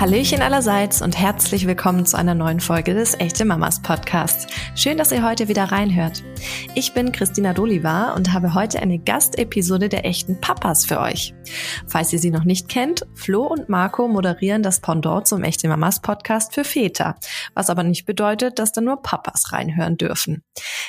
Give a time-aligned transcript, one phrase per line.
[0.00, 4.46] Hallöchen allerseits und herzlich willkommen zu einer neuen Folge des Echte Mamas Podcasts.
[4.74, 6.24] Schön, dass ihr heute wieder reinhört.
[6.74, 11.34] Ich bin Christina Dolivar und habe heute eine Gastepisode der echten Papas für euch.
[11.86, 16.00] Falls ihr sie noch nicht kennt, Flo und Marco moderieren das Pendant zum Echte Mamas
[16.00, 17.16] Podcast für Väter,
[17.52, 20.42] was aber nicht bedeutet, dass da nur Papas reinhören dürfen.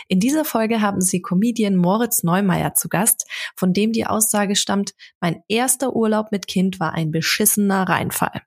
[0.08, 4.94] In dieser Folge haben sie Comedian Moritz Neumeier zu Gast, von dem die Aussage stammt,
[5.20, 8.42] mein erster Urlaub mit Kind war ein beschissener Reinfall.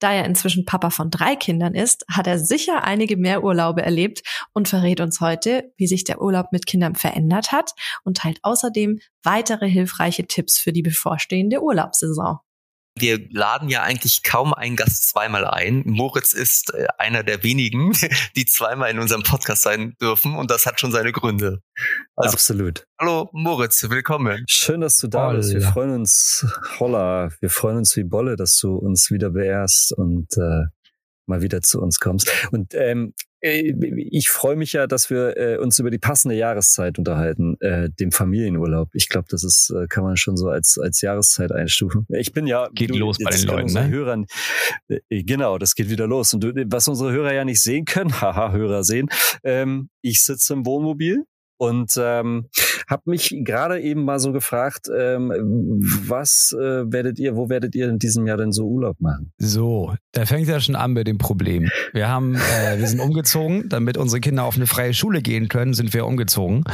[0.00, 4.22] Da er inzwischen Papa von drei Kindern ist, hat er sicher einige mehr Urlaube erlebt
[4.52, 7.72] und verrät uns heute, wie sich der Urlaub mit Kindern verändert hat
[8.02, 12.38] und teilt außerdem weitere hilfreiche Tipps für die bevorstehende Urlaubssaison.
[12.96, 15.82] Wir laden ja eigentlich kaum einen Gast zweimal ein.
[15.84, 17.92] Moritz ist äh, einer der wenigen,
[18.36, 21.60] die zweimal in unserem Podcast sein dürfen und das hat schon seine Gründe.
[22.14, 22.86] Also, Absolut.
[23.00, 24.44] Hallo Moritz, willkommen.
[24.48, 25.38] Schön, dass du da Holla.
[25.38, 25.52] bist.
[25.52, 26.46] Wir freuen uns,
[26.78, 30.66] holla, wir freuen uns wie Bolle, dass du uns wieder beehrst und äh,
[31.26, 32.30] mal wieder zu uns kommst.
[32.52, 36.98] Und ähm, äh, ich freue mich ja, dass wir äh, uns über die passende Jahreszeit
[36.98, 38.88] unterhalten, äh, dem Familienurlaub.
[38.94, 42.06] Ich glaube, das ist, äh, kann man schon so als, als Jahreszeit einstufen.
[42.08, 42.68] Ich bin ja.
[42.72, 43.88] Geht du, los bei den Leuten, ne?
[43.88, 44.26] Hörern,
[44.88, 46.32] äh, genau, das geht wieder los.
[46.32, 49.08] Und du, was unsere Hörer ja nicht sehen können, haha, Hörer sehen,
[49.42, 51.24] ähm, ich sitze im Wohnmobil
[51.64, 52.48] und ähm,
[52.88, 55.30] habe mich gerade eben mal so gefragt, ähm,
[56.06, 59.32] was äh, werdet ihr, wo werdet ihr in diesem Jahr denn so Urlaub machen?
[59.38, 61.68] So, da fängt ja schon an mit dem Problem.
[61.92, 65.74] Wir haben, äh, wir sind umgezogen, damit unsere Kinder auf eine freie Schule gehen können,
[65.74, 66.64] sind wir umgezogen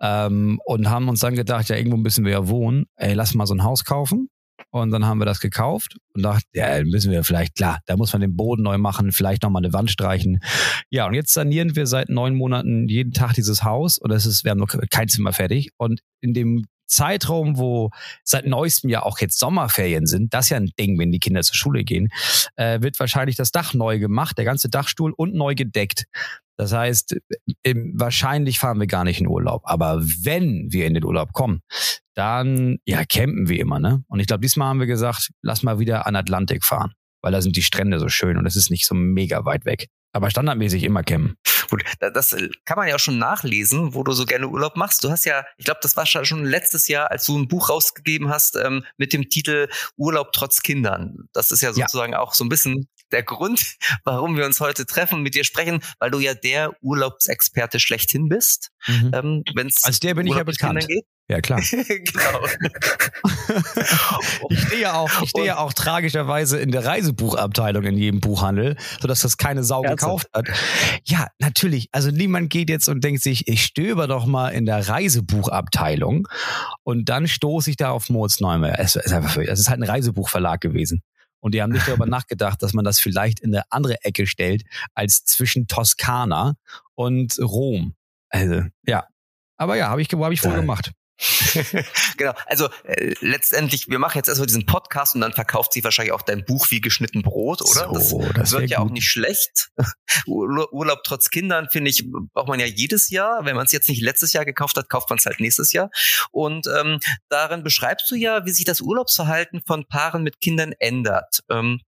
[0.00, 2.86] ähm, und haben uns dann gedacht, ja irgendwo müssen wir ja wohnen.
[2.96, 4.28] Ey, lass mal so ein Haus kaufen
[4.70, 8.12] und dann haben wir das gekauft und dachten, ja, müssen wir vielleicht, klar, da muss
[8.12, 10.40] man den Boden neu machen, vielleicht nochmal eine Wand streichen.
[10.90, 14.44] Ja, und jetzt sanieren wir seit neun Monaten jeden Tag dieses Haus und es ist,
[14.44, 15.70] wir haben noch kein Zimmer fertig.
[15.76, 17.90] Und in dem Zeitraum, wo
[18.24, 21.42] seit neuestem Jahr auch jetzt Sommerferien sind, das ist ja ein Ding, wenn die Kinder
[21.42, 22.08] zur Schule gehen,
[22.56, 26.04] äh, wird wahrscheinlich das Dach neu gemacht, der ganze Dachstuhl und neu gedeckt.
[26.56, 27.16] Das heißt,
[27.62, 29.62] im, wahrscheinlich fahren wir gar nicht in Urlaub.
[29.64, 31.62] Aber wenn wir in den Urlaub kommen,
[32.20, 34.04] dann ja campen wir immer, ne?
[34.08, 36.92] Und ich glaube, diesmal haben wir gesagt, lass mal wieder an Atlantik fahren,
[37.22, 39.86] weil da sind die Strände so schön und es ist nicht so mega weit weg.
[40.12, 41.36] Aber standardmäßig immer campen.
[41.70, 45.02] Gut, das kann man ja auch schon nachlesen, wo du so gerne Urlaub machst.
[45.02, 48.28] Du hast ja, ich glaube, das war schon letztes Jahr, als du ein Buch rausgegeben
[48.28, 51.28] hast ähm, mit dem Titel Urlaub trotz Kindern.
[51.32, 52.18] Das ist ja sozusagen ja.
[52.18, 55.82] auch so ein bisschen der Grund, warum wir uns heute treffen und mit dir sprechen,
[55.98, 58.70] weil du ja der Urlaubsexperte schlechthin bist.
[58.86, 59.10] Mhm.
[59.14, 60.88] Ähm, wenn's Als der bin Urlaub ich ja bekannt.
[60.88, 61.04] Geht.
[61.30, 61.60] Ja, klar.
[61.70, 62.46] genau.
[64.48, 68.76] ich stehe ja auch, ich stehe ja auch tragischerweise in der Reisebuchabteilung in jedem Buchhandel,
[69.00, 70.24] sodass das keine Sau Ernsthaft?
[70.32, 70.58] gekauft hat.
[71.04, 71.88] Ja, natürlich.
[71.92, 76.26] Also niemand geht jetzt und denkt sich, ich stöber doch mal in der Reisebuchabteilung
[76.82, 78.74] und dann stoße ich da auf Moritz Neumann.
[78.76, 81.00] Es ist einfach, es ist halt ein Reisebuchverlag gewesen.
[81.40, 84.62] Und die haben nicht darüber nachgedacht, dass man das vielleicht in eine andere Ecke stellt,
[84.94, 86.54] als zwischen Toskana
[86.94, 87.94] und Rom.
[88.28, 89.06] Also, ja.
[89.56, 90.92] Aber ja, habe ich, hab ich wohl gemacht.
[92.16, 92.32] genau.
[92.46, 96.22] Also äh, letztendlich, wir machen jetzt erstmal diesen Podcast und dann verkauft sie wahrscheinlich auch
[96.22, 98.00] dein Buch wie geschnitten Brot, oder?
[98.00, 98.88] So, das, das wird ja gut.
[98.88, 99.70] auch nicht schlecht.
[100.26, 103.44] Urlaub trotz Kindern, finde ich, braucht man ja jedes Jahr.
[103.44, 105.90] Wenn man es jetzt nicht letztes Jahr gekauft hat, kauft man es halt nächstes Jahr.
[106.30, 106.98] Und ähm,
[107.28, 111.40] darin beschreibst du ja, wie sich das Urlaubsverhalten von Paaren mit Kindern ändert.
[111.50, 111.80] Ähm,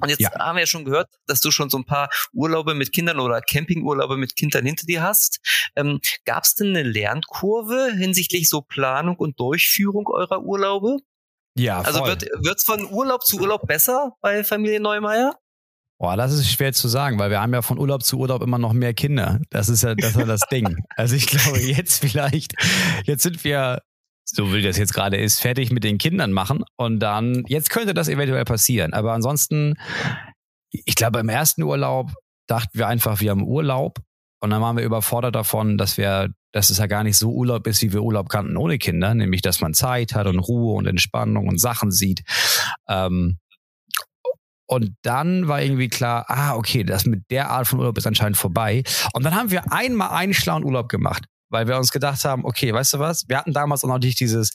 [0.00, 0.30] und jetzt ja.
[0.38, 3.40] haben wir ja schon gehört, dass du schon so ein paar Urlaube mit Kindern oder
[3.40, 5.40] Campingurlaube mit Kindern hinter dir hast.
[5.76, 10.98] Ähm, Gab es denn eine Lernkurve hinsichtlich so Planung und Durchführung eurer Urlaube?
[11.56, 12.10] Ja, also voll.
[12.10, 15.34] Also wird es von Urlaub zu Urlaub besser bei Familie Neumeier?
[16.00, 18.58] Boah, das ist schwer zu sagen, weil wir haben ja von Urlaub zu Urlaub immer
[18.58, 19.40] noch mehr Kinder.
[19.50, 20.76] Das ist ja das, ist das Ding.
[20.96, 22.54] Also ich glaube, jetzt vielleicht,
[23.04, 23.82] jetzt sind wir
[24.34, 27.94] so wie das jetzt gerade ist, fertig mit den Kindern machen und dann, jetzt könnte
[27.94, 28.92] das eventuell passieren.
[28.92, 29.74] Aber ansonsten,
[30.70, 32.12] ich glaube, im ersten Urlaub
[32.46, 33.98] dachten wir einfach, wir haben Urlaub
[34.40, 37.66] und dann waren wir überfordert davon, dass wir, dass es ja gar nicht so Urlaub
[37.66, 40.86] ist, wie wir Urlaub kannten ohne Kinder, nämlich dass man Zeit hat und Ruhe und
[40.86, 42.22] Entspannung und Sachen sieht.
[42.88, 43.38] Ähm,
[44.70, 48.36] und dann war irgendwie klar, ah, okay, das mit der Art von Urlaub ist anscheinend
[48.36, 48.82] vorbei.
[49.14, 52.72] Und dann haben wir einmal einen schlauen Urlaub gemacht weil wir uns gedacht haben, okay,
[52.72, 53.28] weißt du was?
[53.28, 54.52] Wir hatten damals auch noch nicht dieses,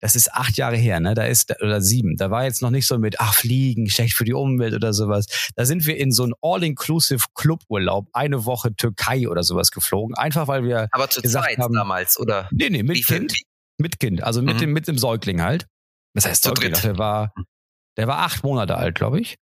[0.00, 1.14] das ist acht Jahre her, ne?
[1.14, 2.16] Da ist, oder sieben.
[2.16, 5.26] Da war jetzt noch nicht so mit, ach, Fliegen, schlecht für die Umwelt oder sowas.
[5.56, 10.16] Da sind wir in so einen All-Inclusive Cluburlaub, eine Woche Türkei oder sowas geflogen.
[10.16, 10.88] Einfach weil wir.
[10.92, 12.48] Aber zu gesagt zweit haben, damals, oder?
[12.52, 13.34] Nee, nee, mit Kind.
[13.78, 14.22] Mit Kind.
[14.22, 14.60] Also mit mhm.
[14.60, 15.66] dem, mit dem Säugling halt.
[16.14, 17.34] Das heißt, Säugling, der war,
[17.96, 19.36] der war acht Monate alt, glaube ich.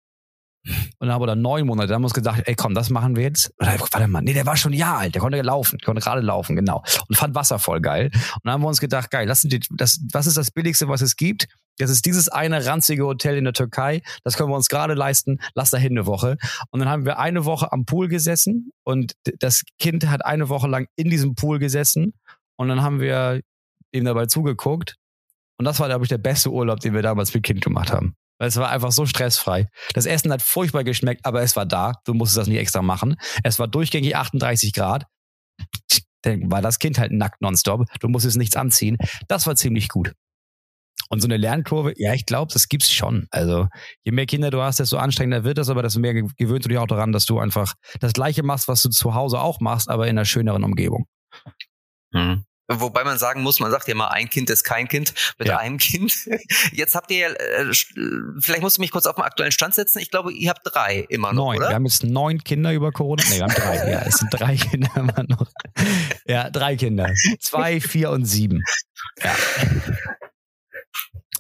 [0.99, 1.89] Und dann oder neun Monate.
[1.89, 3.53] Dann haben wir uns gedacht, ey komm, das machen wir jetzt.
[3.59, 6.57] Warte mal, nee, der war schon ein Jahr alt, der konnte laufen, konnte gerade laufen,
[6.57, 6.83] genau.
[7.09, 8.11] Und fand Wasser voll geil.
[8.13, 11.01] Und dann haben wir uns gedacht, geil, lass die, das, was ist das Billigste, was
[11.01, 11.47] es gibt?
[11.79, 14.03] Das ist dieses eine ranzige Hotel in der Türkei.
[14.25, 15.39] Das können wir uns gerade leisten.
[15.55, 16.37] Lass dahin eine Woche.
[16.71, 20.67] Und dann haben wir eine Woche am Pool gesessen und das Kind hat eine Woche
[20.67, 22.15] lang in diesem Pool gesessen.
[22.57, 23.41] Und dann haben wir
[23.93, 24.97] ihm dabei zugeguckt.
[25.59, 28.15] Und das war, glaube ich, der beste Urlaub, den wir damals mit Kind gemacht haben.
[28.39, 29.67] Weil es war einfach so stressfrei.
[29.95, 31.95] Das Essen hat furchtbar geschmeckt, aber es war da.
[32.05, 33.17] Du musstest das nicht extra machen.
[33.43, 35.05] Es war durchgängig 38 Grad.
[36.23, 37.87] Dann war das Kind halt nackt nonstop.
[38.01, 38.97] Du musstest nichts anziehen.
[39.29, 40.13] Das war ziemlich gut.
[41.11, 43.27] Und so eine Lernkurve, ja, ich glaube, das gibt's schon.
[43.31, 43.69] Also
[44.05, 46.79] je mehr Kinder du hast, desto anstrengender wird das, aber desto mehr gewöhnst du dich
[46.79, 50.07] auch daran, dass du einfach das Gleiche machst, was du zu Hause auch machst, aber
[50.07, 51.07] in einer schöneren Umgebung.
[52.13, 52.45] Mhm.
[52.71, 55.57] Wobei man sagen muss, man sagt ja immer, ein Kind ist kein Kind mit ja.
[55.57, 56.29] einem Kind.
[56.73, 57.73] Jetzt habt ihr, äh,
[58.41, 60.01] vielleicht musst du mich kurz auf den aktuellen Stand setzen.
[60.01, 61.57] Ich glaube, ihr habt drei immer noch, neun.
[61.57, 61.71] oder?
[61.71, 63.23] Wir haben jetzt neun Kinder über Corona.
[63.31, 63.91] Nee, wir haben drei.
[63.91, 65.47] ja, es sind drei Kinder immer noch.
[66.27, 67.11] Ja, drei Kinder.
[67.41, 68.63] Zwei, vier und sieben.
[69.23, 69.35] Ja.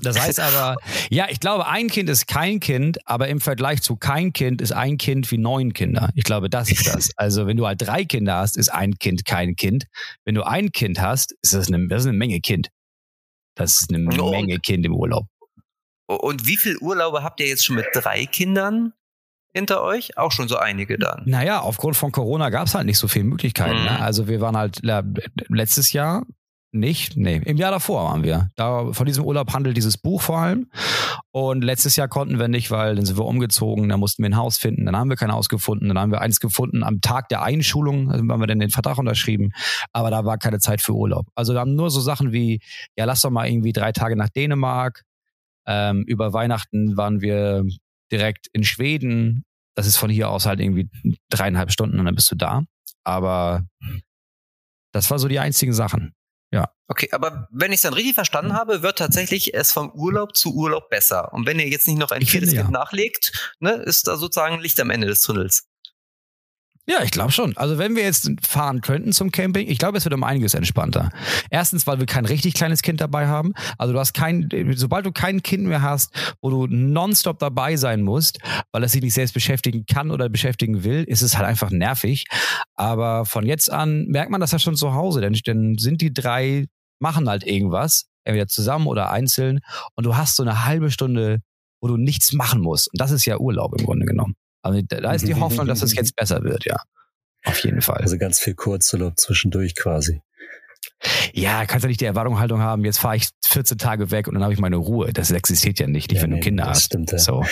[0.03, 0.77] Das heißt aber,
[1.11, 4.73] ja, ich glaube, ein Kind ist kein Kind, aber im Vergleich zu kein Kind ist
[4.73, 6.11] ein Kind wie neun Kinder.
[6.15, 7.11] Ich glaube, das ist das.
[7.19, 9.87] Also, wenn du halt drei Kinder hast, ist ein Kind kein Kind.
[10.25, 12.69] Wenn du ein Kind hast, ist das eine, das ist eine Menge Kind.
[13.55, 15.27] Das ist eine und, Menge Kind im Urlaub.
[16.06, 18.93] Und wie viele Urlaube habt ihr jetzt schon mit drei Kindern?
[19.53, 20.17] hinter euch?
[20.17, 21.23] Auch schon so einige dann.
[21.27, 23.75] Naja, aufgrund von Corona gab es halt nicht so viele Möglichkeiten.
[23.75, 23.81] Ne?
[23.81, 23.97] Mhm.
[23.97, 24.00] Ne?
[24.00, 24.81] Also wir waren halt
[25.49, 26.25] letztes Jahr
[26.73, 27.17] nicht?
[27.17, 28.50] Nee, im Jahr davor waren wir.
[28.56, 30.70] Da, von diesem Urlaub handelt dieses Buch vor allem.
[31.31, 34.37] Und letztes Jahr konnten wir nicht, weil dann sind wir umgezogen, dann mussten wir ein
[34.37, 37.29] Haus finden, dann haben wir kein Haus gefunden, dann haben wir eins gefunden am Tag
[37.29, 39.50] der Einschulung, dann haben wir dann den Vertrag unterschrieben,
[39.93, 41.26] aber da war keine Zeit für Urlaub.
[41.35, 42.61] Also da haben nur so Sachen wie,
[42.97, 45.03] ja, lass doch mal irgendwie drei Tage nach Dänemark.
[45.67, 47.64] Ähm, über Weihnachten waren wir
[48.11, 49.44] direkt in Schweden.
[49.75, 50.88] Das ist von hier aus halt irgendwie
[51.31, 52.62] dreieinhalb Stunden und dann bist du da.
[53.05, 53.64] Aber
[54.93, 56.14] das war so die einzigen Sachen.
[56.50, 56.73] Ja.
[56.87, 60.55] Okay, aber wenn ich es dann richtig verstanden habe, wird tatsächlich es vom Urlaub zu
[60.55, 61.33] Urlaub besser.
[61.35, 62.71] Und wenn ihr jetzt nicht noch ein viertes ja.
[62.71, 65.69] nachlegt, ne, ist da sozusagen Licht am Ende des Tunnels.
[66.90, 67.55] Ja, ich glaube schon.
[67.58, 71.11] Also wenn wir jetzt fahren könnten zum Camping, ich glaube, es wird um einiges entspannter.
[71.50, 73.52] Erstens, weil wir kein richtig kleines Kind dabei haben.
[73.76, 78.00] Also du hast kein, sobald du kein Kind mehr hast, wo du nonstop dabei sein
[78.00, 78.38] musst,
[78.73, 82.25] weil es sich nicht selbst beschäftigen kann oder beschäftigen will, ist es halt einfach nervig.
[82.75, 86.14] Aber von jetzt an merkt man das ja schon zu Hause, denn dann sind die
[86.14, 86.69] drei,
[87.00, 89.61] machen halt irgendwas, entweder zusammen oder einzeln,
[89.94, 91.40] und du hast so eine halbe Stunde,
[91.82, 92.90] wo du nichts machen musst.
[92.90, 94.37] Und das ist ja Urlaub im Grunde genommen.
[94.69, 96.76] Also da ist die Hoffnung, dass es jetzt besser wird, ja.
[97.44, 97.99] Auf jeden Fall.
[97.99, 100.20] Also ganz viel Kurzurlaub zwischendurch quasi.
[101.32, 104.43] Ja, kannst ja nicht die Erwartungshaltung haben, jetzt fahre ich 14 Tage weg und dann
[104.43, 105.12] habe ich meine Ruhe.
[105.12, 106.85] Das existiert ja nicht, nicht ja, wenn nee, du Kinder hast.
[106.85, 107.19] Stimmt, ja.
[107.19, 107.44] So.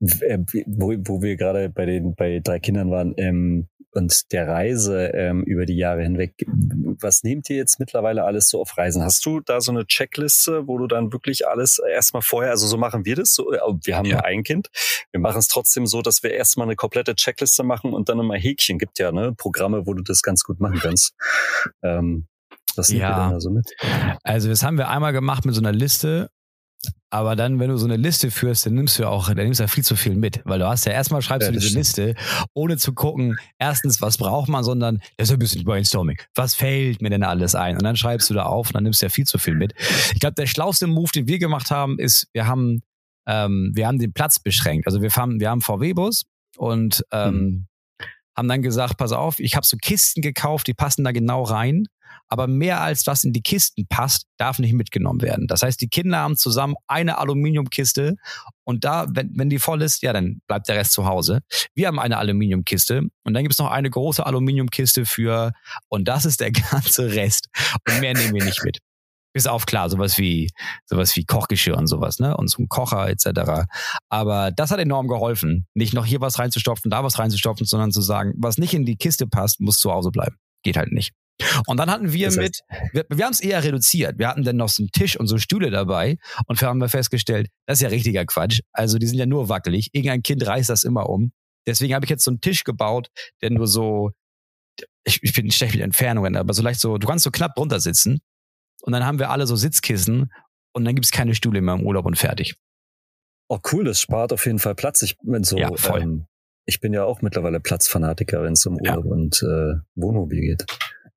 [0.00, 5.08] Äh, wo, wo wir gerade bei den bei drei Kindern waren, ähm, und der Reise
[5.08, 6.34] ähm, über die Jahre hinweg.
[7.00, 9.02] Was nehmt ihr jetzt mittlerweile alles so auf Reisen?
[9.02, 12.76] Hast du da so eine Checkliste, wo du dann wirklich alles erstmal vorher, also so
[12.76, 14.16] machen wir das, so, äh, wir haben ja.
[14.16, 14.68] nur ein Kind,
[15.10, 18.36] wir machen es trotzdem so, dass wir erstmal eine komplette Checkliste machen und dann immer
[18.36, 21.14] Häkchen gibt ja, ne, Programme, wo du das ganz gut machen kannst.
[21.82, 22.26] Ähm,
[22.76, 23.10] was nimmt ja.
[23.10, 23.66] ihr dann da so mit?
[24.22, 26.30] Also das haben wir einmal gemacht mit so einer Liste
[27.10, 29.64] aber dann, wenn du so eine Liste führst, dann nimmst du auch, dann nimmst du
[29.64, 32.14] ja viel zu viel mit, weil du hast ja erstmal schreibst ja, du diese Liste,
[32.54, 36.18] ohne zu gucken, erstens, was braucht man, sondern das ist ein bisschen Brainstorming.
[36.36, 37.76] Was fällt mir denn alles ein?
[37.76, 39.74] Und dann schreibst du da auf und dann nimmst du ja viel zu viel mit.
[40.14, 42.82] Ich glaube, der schlauste Move, den wir gemacht haben, ist, wir haben,
[43.26, 44.86] ähm, wir haben den Platz beschränkt.
[44.86, 46.26] Also wir haben, wir haben VW-Bus
[46.58, 47.66] und ähm, hm.
[48.36, 51.86] Haben dann gesagt, pass auf, ich habe so Kisten gekauft, die passen da genau rein
[52.30, 55.48] aber mehr als was in die Kisten passt, darf nicht mitgenommen werden.
[55.48, 58.16] Das heißt, die Kinder haben zusammen eine Aluminiumkiste
[58.64, 61.40] und da, wenn, wenn die voll ist, ja, dann bleibt der Rest zu Hause.
[61.74, 65.52] Wir haben eine Aluminiumkiste und dann gibt es noch eine große Aluminiumkiste für,
[65.88, 67.48] und das ist der ganze Rest.
[67.88, 68.78] Und mehr nehmen wir nicht mit.
[69.32, 70.50] Bis auf klar, sowas wie,
[70.86, 72.36] sowas wie Kochgeschirr und sowas, ne?
[72.36, 73.66] Und so ein Kocher etc.
[74.08, 75.66] Aber das hat enorm geholfen.
[75.74, 78.96] Nicht noch hier was reinzustopfen, da was reinzustopfen, sondern zu sagen, was nicht in die
[78.96, 80.36] Kiste passt, muss zu Hause bleiben.
[80.62, 81.12] Geht halt nicht.
[81.66, 84.18] Und dann hatten wir das heißt, mit, wir, wir haben es eher reduziert.
[84.18, 87.48] Wir hatten dann noch so einen Tisch und so Stühle dabei und wir haben festgestellt,
[87.66, 88.60] das ist ja richtiger Quatsch.
[88.72, 89.90] Also die sind ja nur wackelig.
[89.92, 91.32] Irgendein Kind reißt das immer um.
[91.66, 93.08] Deswegen habe ich jetzt so einen Tisch gebaut,
[93.42, 94.10] der nur so,
[95.04, 97.80] ich, ich bin schlecht mit Entfernungen, aber so leicht so, du kannst so knapp drunter
[97.80, 98.20] sitzen.
[98.82, 100.32] Und dann haben wir alle so Sitzkissen
[100.72, 102.56] und dann gibt es keine Stühle mehr im Urlaub und fertig.
[103.48, 105.02] Oh cool, das spart auf jeden Fall Platz.
[105.02, 106.02] Ich bin so, ja, voll.
[106.02, 106.26] Ähm,
[106.66, 109.10] ich bin ja auch mittlerweile Platzfanatiker, wenn es um Urlaub ja.
[109.10, 110.66] und äh, Wohnmobil geht.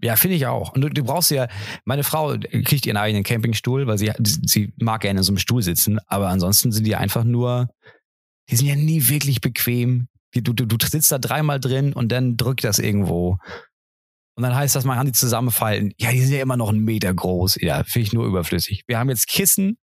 [0.01, 0.73] Ja, finde ich auch.
[0.73, 1.47] Und du, du, brauchst ja,
[1.85, 5.61] meine Frau kriegt ihren eigenen Campingstuhl, weil sie, sie mag gerne in so einem Stuhl
[5.61, 7.69] sitzen, aber ansonsten sind die einfach nur
[8.49, 10.07] die sind ja nie wirklich bequem.
[10.33, 13.37] Du, du, du sitzt da dreimal drin und dann drückt das irgendwo.
[14.35, 15.93] Und dann heißt das, man kann die zusammenfalten.
[15.97, 17.57] Ja, die sind ja immer noch einen Meter groß.
[17.61, 18.83] Ja, finde ich nur überflüssig.
[18.87, 19.77] Wir haben jetzt Kissen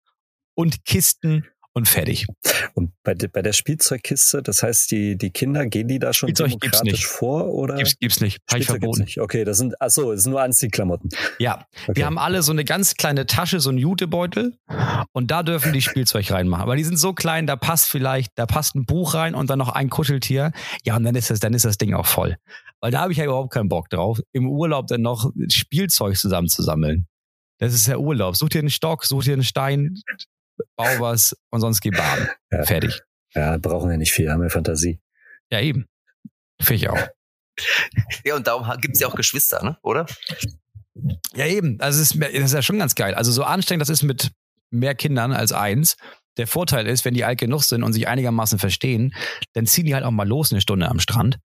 [0.54, 2.26] und Kisten und fertig.
[2.74, 6.28] Und bei, de, bei der Spielzeugkiste, das heißt, die, die Kinder, gehen die da schon
[6.28, 7.76] Spielzeug demokratisch vor oder?
[7.76, 8.38] Gibt's, gibt's nicht.
[8.50, 9.02] Habe ich verboten.
[9.02, 9.20] Nicht.
[9.20, 11.10] Okay, das sind, ach so, das sind nur Anziehklamotten.
[11.38, 11.66] Ja.
[11.84, 11.96] Okay.
[11.96, 14.58] Wir haben alle so eine ganz kleine Tasche, so einen Jutebeutel
[15.12, 16.62] und da dürfen die Spielzeug reinmachen.
[16.62, 19.58] Aber die sind so klein, da passt vielleicht, da passt ein Buch rein und dann
[19.58, 20.52] noch ein Kuscheltier.
[20.84, 22.36] Ja, und dann ist das, dann ist das Ding auch voll.
[22.80, 27.06] Weil da habe ich ja überhaupt keinen Bock drauf, im Urlaub dann noch Spielzeug zusammenzusammeln.
[27.58, 28.36] Das ist der Urlaub.
[28.36, 30.00] Such dir einen Stock, such dir einen Stein,
[30.76, 32.28] bau was und sonst geh baden.
[32.50, 32.64] Ja.
[32.64, 33.00] Fertig.
[33.34, 35.00] Ja, brauchen wir nicht viel, haben wir Fantasie.
[35.50, 35.86] Ja, eben.
[36.60, 37.08] Finde ich auch.
[38.24, 39.76] Ja, und darum gibt es ja auch Geschwister, ne?
[39.82, 40.06] oder?
[41.34, 41.78] Ja, eben.
[41.80, 43.14] Also, es ist, das ist ja schon ganz geil.
[43.14, 44.30] Also, so anstrengend das ist mit
[44.70, 45.96] mehr Kindern als eins.
[46.36, 49.14] Der Vorteil ist, wenn die alt genug sind und sich einigermaßen verstehen,
[49.52, 51.38] dann ziehen die halt auch mal los eine Stunde am Strand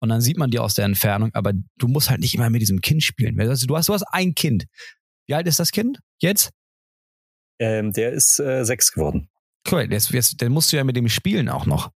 [0.00, 2.60] und dann sieht man die aus der Entfernung, aber du musst halt nicht immer mit
[2.60, 3.40] diesem Kind spielen.
[3.40, 4.64] Also, du hast, du hast ein Kind.
[5.26, 6.50] Wie alt ist das Kind jetzt?
[7.60, 9.28] Ähm, der ist äh, sechs geworden.
[9.70, 11.90] Cool, jetzt, jetzt, dann musst du ja mit dem spielen auch noch.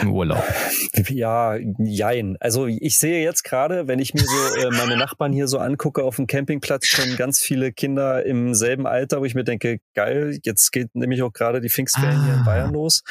[0.00, 0.42] Im Urlaub.
[1.08, 2.36] Ja, jein.
[2.40, 6.02] Also ich sehe jetzt gerade, wenn ich mir so äh, meine Nachbarn hier so angucke
[6.02, 10.38] auf dem Campingplatz, schon ganz viele Kinder im selben Alter, wo ich mir denke, geil,
[10.42, 12.24] jetzt geht nämlich auch gerade die Pfingstferien ah.
[12.24, 12.44] hier in ah.
[12.44, 13.02] Bayern los.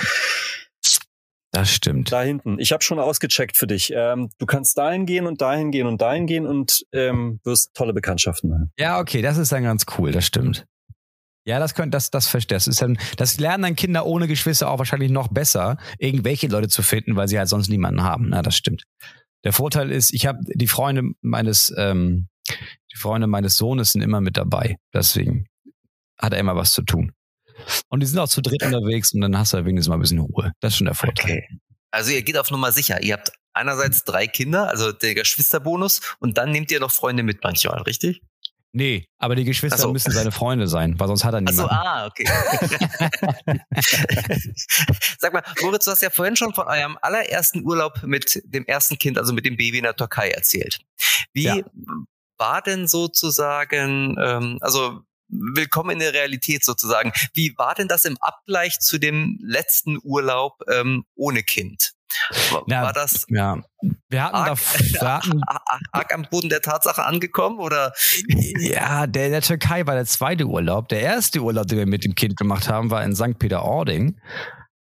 [1.52, 2.12] Das stimmt.
[2.12, 2.58] Da hinten.
[2.58, 3.94] Ich habe schon ausgecheckt für dich.
[3.96, 7.94] Ähm, du kannst dahin gehen und dahin gehen und dahin gehen und ähm, wirst tolle
[7.94, 8.72] Bekanntschaften machen.
[8.80, 10.66] Ja, okay, das ist dann ganz cool, das stimmt.
[11.46, 14.80] Ja, das könnte, das, das verstehe das dann, das lernen dann Kinder ohne Geschwister auch
[14.80, 18.30] wahrscheinlich noch besser, irgendwelche Leute zu finden, weil sie halt sonst niemanden haben.
[18.30, 18.84] Na, das stimmt.
[19.44, 24.22] Der Vorteil ist, ich habe die Freunde meines, ähm, die Freunde meines Sohnes sind immer
[24.22, 24.78] mit dabei.
[24.94, 25.48] Deswegen
[26.18, 27.12] hat er immer was zu tun.
[27.90, 30.02] Und die sind auch zu dritt unterwegs und dann hast du halt wenigstens mal ein
[30.02, 30.54] bisschen Ruhe.
[30.62, 31.26] Das ist schon der Vorteil.
[31.26, 31.60] Okay.
[31.92, 33.04] Also ihr geht auf Nummer sicher.
[33.04, 37.44] Ihr habt einerseits drei Kinder, also der Geschwisterbonus, und dann nehmt ihr noch Freunde mit
[37.44, 38.22] manchmal, richtig?
[38.75, 39.94] Nee, aber die Geschwister so.
[39.94, 41.70] müssen seine Freunde sein, weil sonst hat er niemanden.
[41.72, 42.25] Ach so, ah, okay.
[45.20, 48.98] Sag mal, Moritz, du hast ja vorhin schon von eurem allerersten Urlaub mit dem ersten
[48.98, 50.80] Kind, also mit dem Baby in der Türkei erzählt.
[51.34, 51.58] Wie ja.
[52.39, 58.18] war denn sozusagen, ähm, also willkommen in der Realität sozusagen, wie war denn das im
[58.22, 61.94] Abgleich zu dem letzten Urlaub ähm, ohne Kind?
[62.51, 63.58] War, ja, war das ja.
[64.10, 64.58] wir hatten arg,
[65.00, 65.41] da, wir hatten,
[65.91, 67.93] arg am Boden der Tatsache angekommen oder?
[68.60, 70.88] Ja, der, der Türkei war der zweite Urlaub.
[70.89, 73.38] Der erste Urlaub, den wir mit dem Kind gemacht haben, war in St.
[73.39, 74.20] Peter-Ording.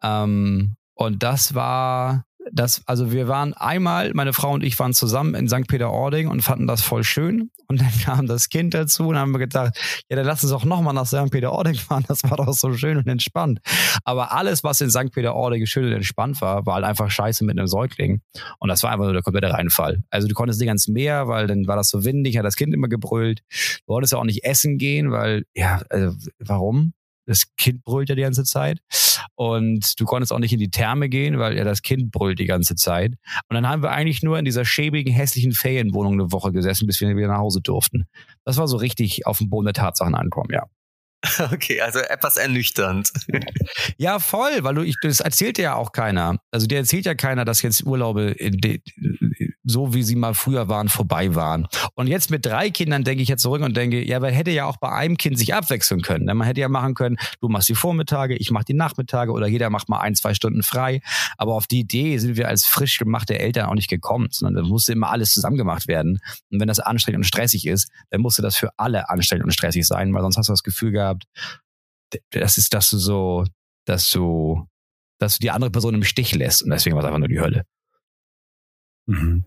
[0.04, 5.36] Ähm, und das war das, also wir waren einmal, meine Frau und ich waren zusammen
[5.36, 5.68] in St.
[5.68, 7.52] Peter-Ording und fanden das voll schön.
[7.68, 9.78] Und dann kam das Kind dazu und haben wir gedacht,
[10.10, 11.30] ja, dann lass uns auch nochmal nach St.
[11.32, 12.06] Peter-Ording fahren.
[12.08, 13.60] Das war doch so schön und entspannt.
[14.04, 15.12] Aber alles, was in St.
[15.12, 18.22] Peter-Ording schön und entspannt war, war halt einfach scheiße mit einem Säugling.
[18.60, 20.02] Und das war einfach nur der komplette Reinfall.
[20.10, 22.74] Also du konntest nicht ans Meer, weil dann war das so windig, hat das Kind
[22.74, 23.42] immer gebrüllt.
[23.86, 26.94] Du wolltest ja auch nicht essen gehen, weil, ja, also, warum?
[27.30, 28.80] Das Kind brüllt ja die ganze Zeit.
[29.36, 32.46] Und du konntest auch nicht in die Therme gehen, weil ja das Kind brüllt die
[32.46, 33.14] ganze Zeit.
[33.48, 37.00] Und dann haben wir eigentlich nur in dieser schäbigen, hässlichen Ferienwohnung eine Woche gesessen, bis
[37.00, 38.08] wir wieder nach Hause durften.
[38.46, 40.64] Das war so richtig auf dem Boden der Tatsachen ankommen, ja.
[41.52, 43.12] Okay, also etwas ernüchternd.
[43.98, 46.38] Ja, voll, weil du, ich, das erzählt dir ja auch keiner.
[46.52, 48.36] Also dir erzählt ja keiner, dass jetzt Urlaube
[49.64, 51.68] so wie sie mal früher waren, vorbei waren.
[51.96, 54.66] Und jetzt mit drei Kindern denke ich jetzt zurück und denke, ja, man hätte ja
[54.66, 56.26] auch bei einem Kind sich abwechseln können.
[56.26, 59.70] Man hätte ja machen können, du machst die Vormittage, ich mach die Nachmittage oder jeder
[59.70, 61.02] macht mal ein, zwei Stunden frei.
[61.38, 64.70] Aber auf die Idee sind wir als frisch gemachte Eltern auch nicht gekommen, sondern da
[64.70, 66.20] musste immer alles zusammen gemacht werden.
[66.52, 69.86] Und wenn das anstrengend und stressig ist, dann musste das für alle anstrengend und stressig
[69.86, 71.28] sein, weil sonst hast du das Gefühl gehabt, gehabt,
[72.32, 73.46] das ist, dass du so,
[73.86, 74.68] dass du,
[75.20, 77.40] dass du die andere Person im Stich lässt und deswegen war es einfach nur die
[77.40, 77.66] Hölle.
[79.06, 79.46] Mhm.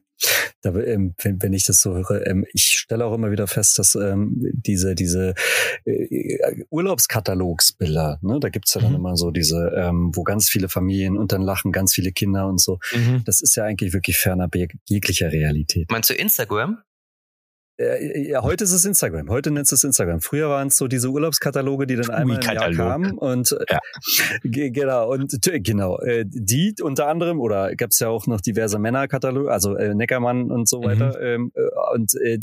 [0.60, 3.78] Da, ähm, wenn, wenn ich das so höre, ähm, ich stelle auch immer wieder fest,
[3.78, 5.34] dass ähm, diese, diese
[5.84, 8.98] äh, Urlaubskatalogsbilder, ne, da gibt's ja dann mhm.
[8.98, 12.60] immer so diese, ähm, wo ganz viele Familien und dann lachen ganz viele Kinder und
[12.60, 12.78] so.
[12.94, 13.22] Mhm.
[13.24, 14.54] Das ist ja eigentlich wirklich fernab
[14.86, 15.90] jeglicher Realität.
[15.90, 16.78] Meinst du Instagram?
[17.78, 19.30] Äh, ja, heute ist es Instagram.
[19.30, 20.20] Heute nennt es Instagram.
[20.20, 23.16] Früher waren es so diese Urlaubskataloge, die dann einmal im Jahr kamen.
[23.18, 23.78] Und äh, ja.
[24.70, 29.50] genau, und genau, äh, die unter anderem, oder gab es ja auch noch diverse Männerkataloge,
[29.50, 31.18] also äh, Neckermann und so weiter.
[31.18, 31.52] Mhm.
[31.52, 31.52] Ähm,
[31.94, 32.38] und äh,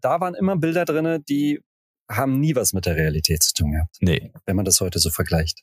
[0.00, 1.60] da waren immer Bilder drinne, die
[2.08, 3.96] haben nie was mit der Realität zu tun gehabt.
[4.00, 4.32] Nee.
[4.44, 5.62] Wenn man das heute so vergleicht.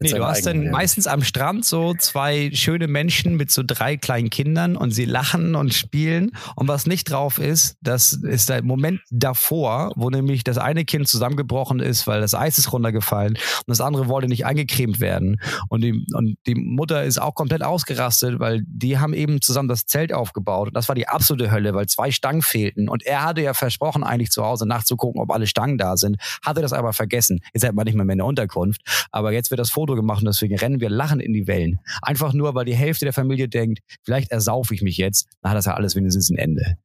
[0.00, 4.30] Nee, du hast dann meistens am Strand so zwei schöne Menschen mit so drei kleinen
[4.30, 6.32] Kindern und sie lachen und spielen.
[6.56, 11.08] Und was nicht drauf ist, das ist der Moment davor, wo nämlich das eine Kind
[11.08, 15.40] zusammengebrochen ist, weil das Eis ist runtergefallen und das andere wollte nicht eingecremt werden.
[15.68, 19.86] Und die, und die Mutter ist auch komplett ausgerastet, weil die haben eben zusammen das
[19.86, 20.68] Zelt aufgebaut.
[20.68, 22.88] Und das war die absolute Hölle, weil zwei Stangen fehlten.
[22.88, 26.60] Und er hatte ja versprochen, eigentlich zu Hause nachzugucken, ob alle Stangen da sind, hatte
[26.60, 27.40] das aber vergessen.
[27.52, 28.82] Jetzt hat man nicht mehr, mehr eine Unterkunft.
[29.10, 31.78] Aber jetzt wird das Foto gemacht und deswegen rennen wir lachend in die Wellen.
[32.02, 35.58] Einfach nur, weil die Hälfte der Familie denkt, vielleicht ersaufe ich mich jetzt, dann hat
[35.58, 36.76] das ja alles wenigstens ein Ende.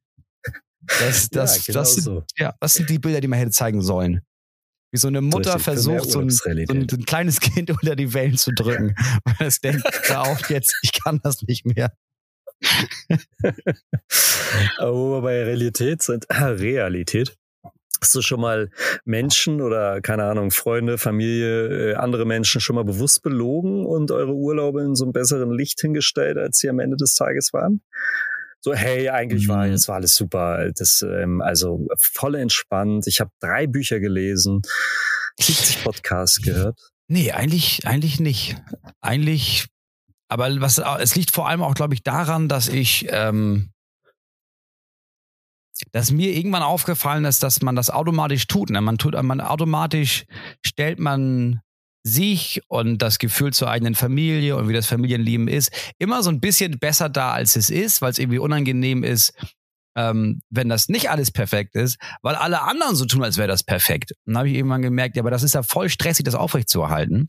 [0.86, 2.24] Das, das, ja, genau das, sind, so.
[2.36, 4.20] ja, das sind die Bilder, die man hätte zeigen sollen.
[4.92, 8.52] Wie so eine Mutter versucht, so ein, so, ein, kleines Kind unter die Wellen zu
[8.52, 8.94] drücken.
[9.24, 11.92] Weil es denkt, da auf jetzt, ich kann das nicht mehr.
[14.78, 17.36] Aber wo wir bei Realität sind, Realität,
[18.00, 18.70] Hast du schon mal
[19.04, 24.32] Menschen oder keine Ahnung, Freunde, Familie, äh, andere Menschen schon mal bewusst belogen und eure
[24.32, 27.82] Urlaube in so einem besseren Licht hingestellt, als sie am Ende des Tages waren?
[28.62, 29.88] So, hey, eigentlich war es mhm.
[29.88, 30.70] war alles super.
[30.74, 33.06] Das, ähm, also voll entspannt.
[33.06, 34.60] Ich habe drei Bücher gelesen,
[35.40, 36.78] 70 Podcasts gehört.
[37.08, 38.56] Nee, eigentlich, eigentlich nicht.
[39.00, 39.66] Eigentlich,
[40.28, 43.72] aber was, es liegt vor allem auch, glaube ich, daran, dass ich ähm,
[45.92, 48.70] dass mir irgendwann aufgefallen ist, dass man das automatisch tut.
[48.70, 48.80] Ne?
[48.80, 50.24] Man tut, man automatisch
[50.64, 51.60] stellt man
[52.02, 56.40] sich und das Gefühl zur eigenen Familie und wie das Familienleben ist, immer so ein
[56.40, 59.34] bisschen besser da, als es ist, weil es irgendwie unangenehm ist,
[59.96, 63.64] ähm, wenn das nicht alles perfekt ist, weil alle anderen so tun, als wäre das
[63.64, 64.12] perfekt.
[64.24, 67.28] Und dann habe ich irgendwann gemerkt, ja, aber das ist ja voll stressig, das aufrechtzuerhalten.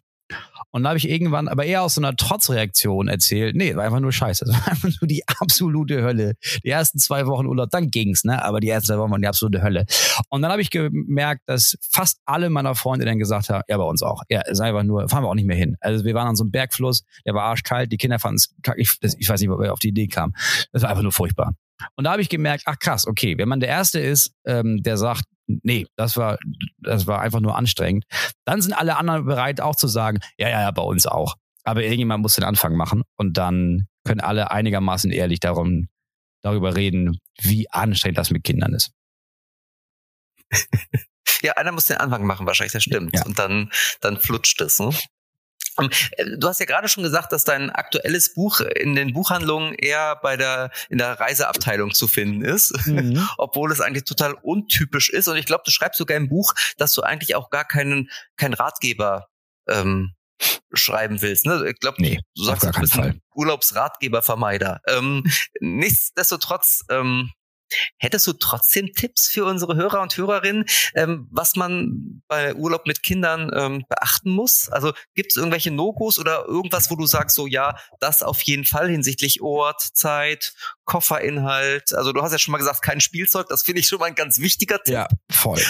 [0.71, 3.99] Und da habe ich irgendwann aber eher aus so einer Trotzreaktion erzählt, nee, war einfach
[3.99, 4.45] nur scheiße.
[4.51, 6.33] Das war einfach nur die absolute Hölle.
[6.63, 8.43] Die ersten zwei Wochen Urlaub, dann ging's, ne?
[8.43, 9.85] Aber die ersten zwei Wochen waren die absolute Hölle.
[10.29, 13.83] Und dann habe ich gemerkt, dass fast alle meiner Freunde dann gesagt haben, ja, bei
[13.83, 14.23] uns auch.
[14.29, 15.77] Ja, ist einfach nur, fahren wir auch nicht mehr hin.
[15.79, 18.97] Also wir waren an so einem Bergfluss, der war arschkalt, die Kinder fanden es ich,
[19.17, 20.33] ich weiß nicht, ob wir auf die Idee kamen.
[20.71, 21.53] Das war einfach nur furchtbar.
[21.95, 24.97] Und da habe ich gemerkt, ach krass, okay, wenn man der Erste ist, ähm, der
[24.97, 25.23] sagt,
[25.63, 26.37] nee, das war,
[26.79, 28.05] das war einfach nur anstrengend.
[28.45, 31.35] Dann sind alle anderen bereit auch zu sagen, ja, ja, ja, bei uns auch.
[31.63, 35.87] Aber irgendjemand muss den Anfang machen und dann können alle einigermaßen ehrlich darum,
[36.41, 38.91] darüber reden, wie anstrengend das mit Kindern ist.
[41.41, 43.15] ja, einer muss den Anfang machen, wahrscheinlich, das stimmt.
[43.15, 43.25] Ja.
[43.25, 44.79] Und dann, dann flutscht es.
[44.79, 44.91] Ne?
[45.79, 49.73] Ähm, äh, du hast ja gerade schon gesagt, dass dein aktuelles Buch in den Buchhandlungen
[49.75, 53.27] eher bei der in der Reiseabteilung zu finden ist, mhm.
[53.37, 55.27] obwohl es eigentlich total untypisch ist.
[55.27, 58.53] Und ich glaube, du schreibst sogar im Buch, dass du eigentlich auch gar keinen keinen
[58.53, 59.27] Ratgeber
[59.67, 60.13] ähm,
[60.73, 61.45] schreiben willst.
[61.45, 61.69] Ne?
[61.69, 64.81] Ich glaube, nee, du sagst, du bist ein Urlaubsratgebervermeider.
[64.87, 65.23] Ähm,
[65.59, 67.31] nichtsdestotrotz ähm,
[67.97, 73.03] Hättest du trotzdem Tipps für unsere Hörer und Hörerinnen, ähm, was man bei Urlaub mit
[73.03, 74.69] Kindern ähm, beachten muss?
[74.69, 78.65] Also gibt es irgendwelche No-Gos oder irgendwas, wo du sagst, so ja, das auf jeden
[78.65, 80.53] Fall hinsichtlich Ort, Zeit,
[80.91, 81.93] Kofferinhalt?
[81.93, 84.15] Also du hast ja schon mal gesagt, kein Spielzeug, das finde ich schon mal ein
[84.15, 84.93] ganz wichtiger Tipp.
[84.93, 85.61] Ja, voll.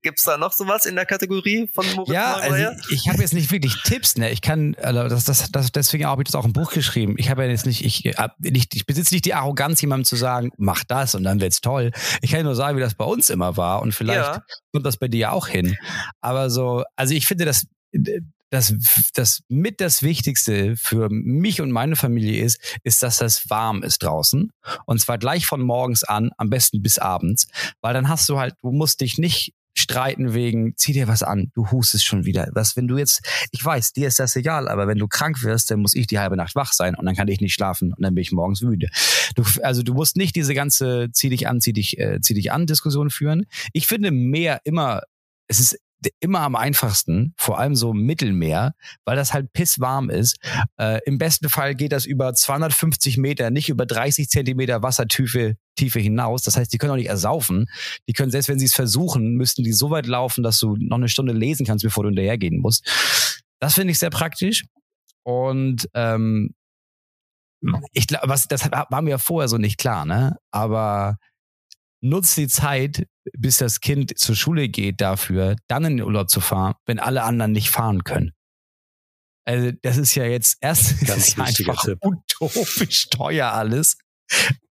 [0.00, 2.56] Gibt es da noch sowas in der Kategorie von Moritz Ja, also
[2.90, 4.30] ich habe jetzt nicht wirklich Tipps, ne?
[4.30, 7.16] Ich kann, also das, das, das, deswegen habe ich das auch im Buch geschrieben.
[7.18, 10.50] Ich habe ja jetzt nicht, ich, nicht, ich besitze nicht die Arroganz, jemandem zu sagen,
[10.56, 11.92] mach das und dann wird's toll.
[12.22, 14.42] Ich kann nur sagen, wie das bei uns immer war und vielleicht ja.
[14.72, 15.76] kommt das bei dir ja auch hin.
[16.22, 17.66] Aber so, also ich finde, das,
[18.52, 18.74] das,
[19.14, 24.02] das mit das Wichtigste für mich und meine Familie ist, ist, dass das warm ist
[24.02, 24.52] draußen.
[24.84, 27.48] Und zwar gleich von morgens an, am besten bis abends.
[27.80, 31.50] Weil dann hast du halt, du musst dich nicht streiten wegen, zieh dir was an,
[31.54, 32.46] du hustest schon wieder.
[32.52, 35.70] Was, wenn du jetzt, ich weiß, dir ist das egal, aber wenn du krank wirst,
[35.70, 38.02] dann muss ich die halbe Nacht wach sein und dann kann ich nicht schlafen und
[38.02, 38.90] dann bin ich morgens müde.
[39.34, 42.52] Du, also du musst nicht diese ganze zieh dich an, zieh dich, äh, zieh dich
[42.52, 43.46] an Diskussion führen.
[43.72, 45.00] Ich finde mehr immer,
[45.48, 45.78] es ist
[46.20, 50.36] immer am einfachsten, vor allem so Mittelmeer, weil das halt pisswarm ist.
[50.78, 56.00] Äh, Im besten Fall geht das über 250 Meter, nicht über 30 Zentimeter Wassertiefe Tiefe
[56.00, 56.42] hinaus.
[56.42, 57.66] Das heißt, die können auch nicht ersaufen.
[58.06, 60.98] Die können, selbst wenn sie es versuchen, müssten die so weit laufen, dass du noch
[60.98, 62.86] eine Stunde lesen kannst, bevor du hinterhergehen musst.
[63.58, 64.64] Das finde ich sehr praktisch.
[65.22, 66.54] Und ähm,
[67.92, 70.36] ich glaube, das war mir vorher so nicht klar, ne?
[70.50, 71.16] Aber
[72.02, 73.06] nutzt die Zeit,
[73.38, 77.22] bis das Kind zur Schule geht, dafür, dann in den Urlaub zu fahren, wenn alle
[77.22, 78.32] anderen nicht fahren können.
[79.44, 81.98] Also das ist ja jetzt erst Ganz einfach Tipp.
[82.02, 83.96] utopisch teuer alles.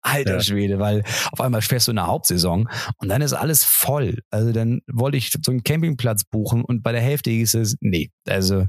[0.01, 0.41] Alter ja.
[0.41, 4.19] Schwede, weil auf einmal fährst du in der Hauptsaison und dann ist alles voll.
[4.29, 8.11] Also dann wollte ich so einen Campingplatz buchen und bei der Hälfte hieß es, nee,
[8.25, 8.65] also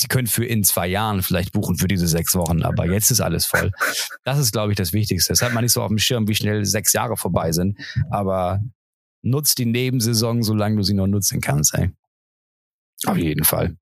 [0.00, 3.20] sie können für in zwei Jahren vielleicht buchen für diese sechs Wochen, aber jetzt ist
[3.20, 3.70] alles voll.
[4.24, 5.32] Das ist, glaube ich, das Wichtigste.
[5.32, 7.78] Das hat man nicht so auf dem Schirm, wie schnell sechs Jahre vorbei sind,
[8.10, 8.60] aber
[9.22, 11.90] nutzt die Nebensaison, solange du sie noch nutzen kannst, ey.
[13.06, 13.76] Auf jeden Fall.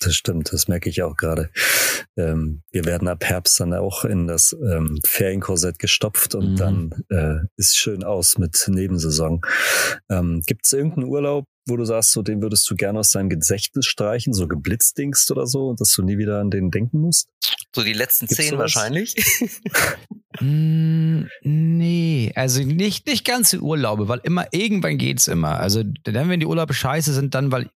[0.00, 0.52] das stimmt.
[0.52, 1.50] Das merke ich auch gerade.
[2.16, 6.56] Ähm, wir werden ab Herbst dann auch in das ähm, Ferienkorsett gestopft und mhm.
[6.56, 9.42] dann äh, ist schön aus mit Nebensaison.
[10.10, 13.28] Ähm, Gibt es irgendeinen Urlaub, wo du sagst, so den würdest du gerne aus deinem
[13.28, 17.28] Gedächtnis streichen, so geblitzdingst oder so, dass du nie wieder an den denken musst?
[17.74, 19.14] So die letzten Gibt's zehn wahrscheinlich.
[20.40, 25.58] mm, nee, also nicht, nicht ganze Urlaube, weil immer irgendwann geht's immer.
[25.58, 27.70] Also dann, wenn die Urlaube scheiße sind, dann, weil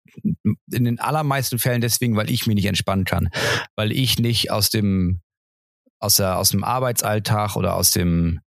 [0.71, 3.29] in den allermeisten Fällen deswegen, weil ich mich nicht entspannen kann.
[3.75, 5.21] Weil ich nicht aus dem,
[5.99, 8.39] aus, der, aus dem Arbeitsalltag oder aus dem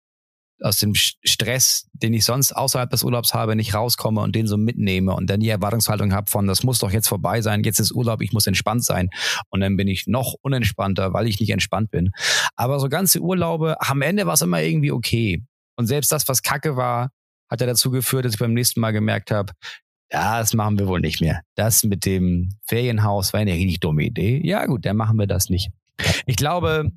[0.62, 4.58] aus dem Stress, den ich sonst außerhalb des Urlaubs habe, nicht rauskomme und den so
[4.58, 7.92] mitnehme und dann die Erwartungshaltung habe von, das muss doch jetzt vorbei sein, jetzt ist
[7.92, 9.10] Urlaub, ich muss entspannt sein.
[9.50, 12.12] Und dann bin ich noch unentspannter, weil ich nicht entspannt bin.
[12.56, 15.44] Aber so ganze Urlaube, am Ende war es immer irgendwie okay.
[15.76, 17.12] Und selbst das, was Kacke war,
[17.50, 19.54] hat ja dazu geführt, dass ich beim nächsten Mal gemerkt habe,
[20.10, 21.42] das machen wir wohl nicht mehr.
[21.56, 24.40] Das mit dem Ferienhaus war eine richtig dumme Idee.
[24.44, 25.70] Ja gut, dann machen wir das nicht.
[26.26, 26.92] Ich glaube,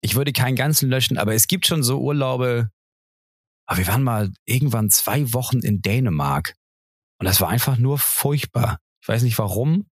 [0.00, 2.70] ich würde keinen ganzen löschen, aber es gibt schon so Urlaube.
[3.66, 6.54] Aber wir waren mal irgendwann zwei Wochen in Dänemark.
[7.18, 8.78] Und das war einfach nur furchtbar.
[9.02, 9.88] Ich weiß nicht warum.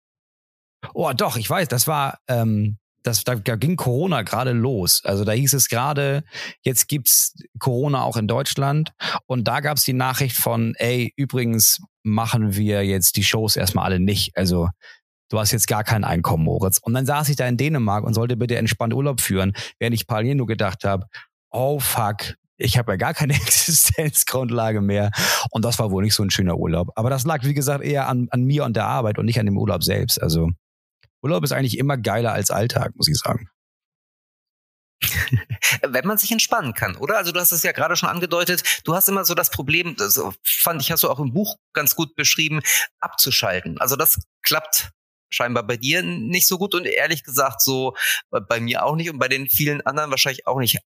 [0.94, 5.04] Oh, doch, ich weiß, das war, ähm, das, da, da ging Corona gerade los.
[5.04, 6.24] Also da hieß es gerade,
[6.62, 8.94] jetzt gibt's Corona auch in Deutschland.
[9.26, 14.00] Und da gab's die Nachricht von, ey, übrigens machen wir jetzt die Shows erstmal alle
[14.00, 14.36] nicht.
[14.38, 14.70] Also
[15.34, 16.78] du hast jetzt gar kein Einkommen, Moritz.
[16.78, 20.06] Und dann saß ich da in Dänemark und sollte bitte entspannt Urlaub führen, während ich
[20.06, 21.08] parallel nur gedacht habe,
[21.50, 25.10] oh fuck, ich habe ja gar keine Existenzgrundlage mehr.
[25.50, 26.92] Und das war wohl nicht so ein schöner Urlaub.
[26.96, 29.48] Aber das lag, wie gesagt, eher an, an mir und der Arbeit und nicht an
[29.48, 30.22] dem Urlaub selbst.
[30.22, 30.52] Also
[31.24, 33.50] Urlaub ist eigentlich immer geiler als Alltag, muss ich sagen.
[35.82, 37.18] Wenn man sich entspannen kann, oder?
[37.18, 40.22] Also du hast es ja gerade schon angedeutet, du hast immer so das Problem, das
[40.44, 42.62] fand ich, hast du auch im Buch ganz gut beschrieben,
[43.00, 43.80] abzuschalten.
[43.80, 44.92] Also das klappt
[45.34, 47.96] scheinbar bei dir nicht so gut und ehrlich gesagt so
[48.30, 50.80] bei mir auch nicht und bei den vielen anderen wahrscheinlich auch nicht.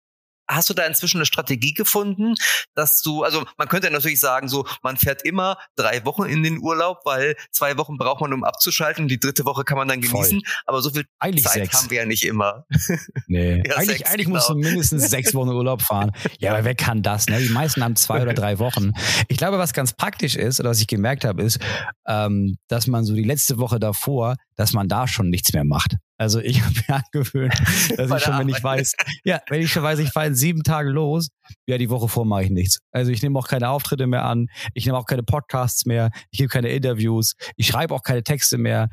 [0.47, 2.35] Hast du da inzwischen eine Strategie gefunden,
[2.73, 6.59] dass du, also man könnte natürlich sagen, so, man fährt immer drei Wochen in den
[6.59, 10.01] Urlaub, weil zwei Wochen braucht man, um abzuschalten und die dritte Woche kann man dann
[10.01, 10.39] genießen.
[10.39, 10.53] Voll.
[10.65, 11.77] Aber so viel eigentlich Zeit sechs.
[11.77, 12.65] haben wir ja nicht immer.
[13.27, 14.37] Nee, ja, eigentlich, sechs, eigentlich genau.
[14.37, 16.11] musst du mindestens sechs Wochen Urlaub fahren.
[16.39, 17.27] Ja, aber wer kann das?
[17.27, 17.39] Ne?
[17.39, 18.93] Die meisten haben zwei oder drei Wochen.
[19.27, 21.59] Ich glaube, was ganz praktisch ist, oder was ich gemerkt habe, ist,
[22.07, 25.97] ähm, dass man so die letzte Woche davor, dass man da schon nichts mehr macht.
[26.17, 27.53] Also ich habe mir angewöhnt,
[27.97, 30.63] dass ich schon, wenn ich weiß, ja, wenn ich schon weiß, ich fahre in sieben
[30.63, 31.29] Tagen los,
[31.67, 32.79] ja, die Woche vor mache ich nichts.
[32.91, 36.39] Also ich nehme auch keine Auftritte mehr an, ich nehme auch keine Podcasts mehr, ich
[36.39, 38.89] gebe keine Interviews, ich schreibe auch keine Texte mehr.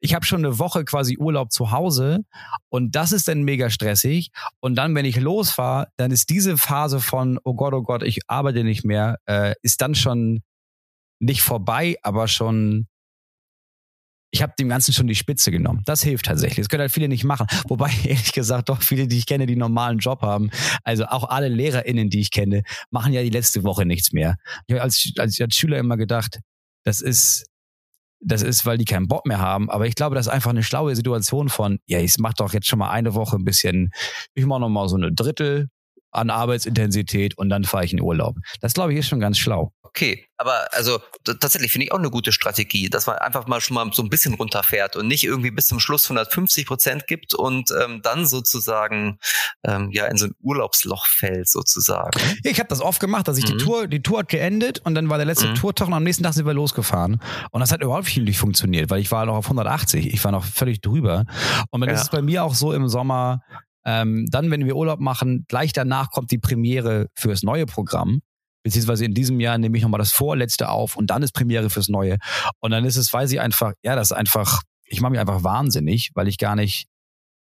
[0.00, 2.20] Ich habe schon eine Woche quasi Urlaub zu Hause
[2.68, 4.28] und das ist dann mega stressig.
[4.60, 8.20] Und dann, wenn ich losfahre, dann ist diese Phase von, oh Gott, oh Gott, ich
[8.26, 10.42] arbeite nicht mehr, äh, ist dann schon
[11.20, 12.86] nicht vorbei, aber schon
[14.34, 15.82] ich habe dem Ganzen schon die Spitze genommen.
[15.84, 16.64] Das hilft tatsächlich.
[16.64, 17.46] Das können halt viele nicht machen.
[17.68, 20.50] Wobei, ehrlich gesagt, doch viele, die ich kenne, die normalen Job haben,
[20.82, 24.34] also auch alle LehrerInnen, die ich kenne, machen ja die letzte Woche nichts mehr.
[24.66, 26.40] Ich habe als, als, als Schüler immer gedacht,
[26.82, 27.46] das ist,
[28.18, 29.70] das ist, weil die keinen Bock mehr haben.
[29.70, 32.66] Aber ich glaube, das ist einfach eine schlaue Situation von, ja, ich mach doch jetzt
[32.66, 33.92] schon mal eine Woche ein bisschen,
[34.34, 35.68] ich mache noch mal so eine Drittel
[36.14, 38.36] an Arbeitsintensität und dann fahre ich in Urlaub.
[38.60, 40.26] Das glaube ich ist schon ganz schlau okay.
[40.36, 40.98] Aber also
[41.40, 44.10] tatsächlich finde ich auch eine gute Strategie, dass man einfach mal schon mal so ein
[44.10, 49.18] bisschen runterfährt und nicht irgendwie bis zum Schluss 150 Prozent gibt und ähm, dann sozusagen
[49.64, 52.20] ähm, ja in so ein Urlaubsloch fällt sozusagen.
[52.42, 53.58] Ich habe das oft gemacht, dass ich mhm.
[53.58, 55.54] die Tour, die Tour hat geendet und dann war der letzte mhm.
[55.54, 57.20] Tourtag und am nächsten Tag sind wir losgefahren
[57.52, 60.44] und das hat überhaupt nicht funktioniert, weil ich war noch auf 180, ich war noch
[60.44, 61.24] völlig drüber
[61.70, 61.94] und dann ja.
[61.94, 63.42] ist es bei mir auch so im Sommer,
[63.84, 68.22] ähm, dann, wenn wir Urlaub machen, gleich danach kommt die Premiere fürs neue Programm
[68.64, 71.88] beziehungsweise in diesem Jahr nehme ich nochmal das vorletzte auf und dann ist Premiere fürs
[71.88, 72.16] Neue.
[72.58, 75.44] Und dann ist es, weiß ich einfach, ja, das ist einfach, ich mache mich einfach
[75.44, 76.88] wahnsinnig, weil ich gar nicht,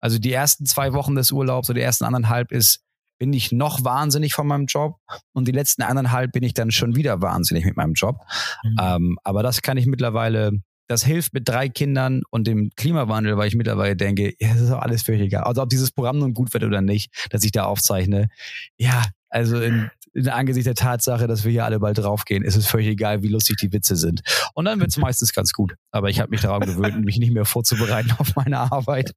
[0.00, 2.80] also die ersten zwei Wochen des Urlaubs oder die ersten anderthalb ist,
[3.18, 4.96] bin ich noch wahnsinnig von meinem Job
[5.34, 8.16] und die letzten anderthalb bin ich dann schon wieder wahnsinnig mit meinem Job.
[8.64, 8.76] Mhm.
[8.80, 10.52] Ähm, aber das kann ich mittlerweile,
[10.90, 14.70] das hilft mit drei Kindern und dem Klimawandel, weil ich mittlerweile denke, ja, das ist
[14.70, 15.44] doch alles völlig egal.
[15.44, 18.28] Also ob dieses Programm nun gut wird oder nicht, dass ich da aufzeichne.
[18.76, 22.66] Ja, also in in Angesicht der Tatsache, dass wir hier alle bald draufgehen, ist es
[22.66, 24.22] völlig egal, wie lustig die Witze sind.
[24.54, 25.74] Und dann wird es meistens ganz gut.
[25.92, 29.12] Aber ich habe mich daran gewöhnt, mich nicht mehr vorzubereiten auf meine Arbeit.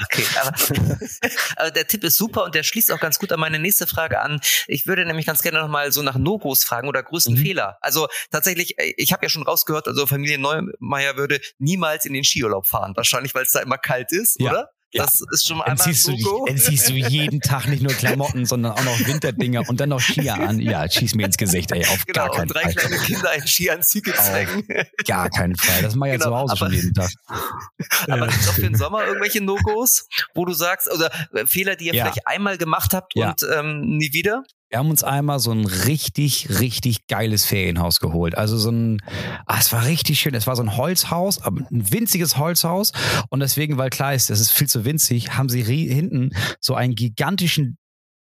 [0.00, 0.54] Okay, aber,
[1.56, 4.20] aber der Tipp ist super und der schließt auch ganz gut an meine nächste Frage
[4.20, 4.40] an.
[4.68, 7.38] Ich würde nämlich ganz gerne nochmal so nach No-Gos fragen oder größten mhm.
[7.38, 7.78] Fehler.
[7.80, 12.24] Also tatsächlich, äh, ich habe ja schon rausgehört, also Familie Neumeier würde niemals in den
[12.24, 12.92] Skiurlaub fahren.
[12.96, 14.50] Wahrscheinlich, weil es da immer kalt ist, ja.
[14.50, 14.70] oder?
[14.92, 15.04] Ja.
[15.04, 18.46] Das ist schon mal dann siehst, du, dann siehst du jeden Tag nicht nur Klamotten,
[18.46, 20.60] sondern auch noch Winterdinger und dann noch Skier an.
[20.60, 22.72] Ja, schieß mir ins Gesicht, ey, auf genau, gar keinen und drei Fall.
[22.74, 24.66] kleine Kinder in Skianzüge zwängen.
[25.06, 25.82] Gar keinen Fall.
[25.82, 27.10] Das mache ich genau, ja zu Hause aber, schon jeden Tag.
[28.08, 31.76] Aber gibt es auch für den Sommer irgendwelche No-Gos, wo du sagst, oder äh, Fehler,
[31.76, 32.04] die ihr ja.
[32.04, 33.30] vielleicht einmal gemacht habt ja.
[33.30, 34.44] und ähm, nie wieder?
[34.70, 38.36] Wir haben uns einmal so ein richtig, richtig geiles Ferienhaus geholt.
[38.36, 39.00] Also so ein,
[39.46, 40.34] ah, es war richtig schön.
[40.34, 42.92] Es war so ein Holzhaus, aber ein winziges Holzhaus.
[43.30, 46.94] Und deswegen, weil klar ist, es ist viel zu winzig, haben sie hinten so einen
[46.94, 47.78] gigantischen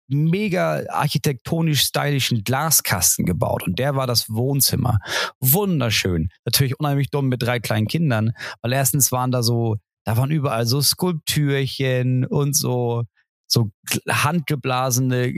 [0.09, 4.98] mega architektonisch stylischen Glaskasten gebaut und der war das Wohnzimmer.
[5.40, 6.28] Wunderschön.
[6.44, 10.66] Natürlich unheimlich dumm mit drei kleinen Kindern, weil erstens waren da so, da waren überall
[10.66, 13.05] so Skulptürchen und so
[13.53, 13.71] so
[14.09, 15.31] handgeblasene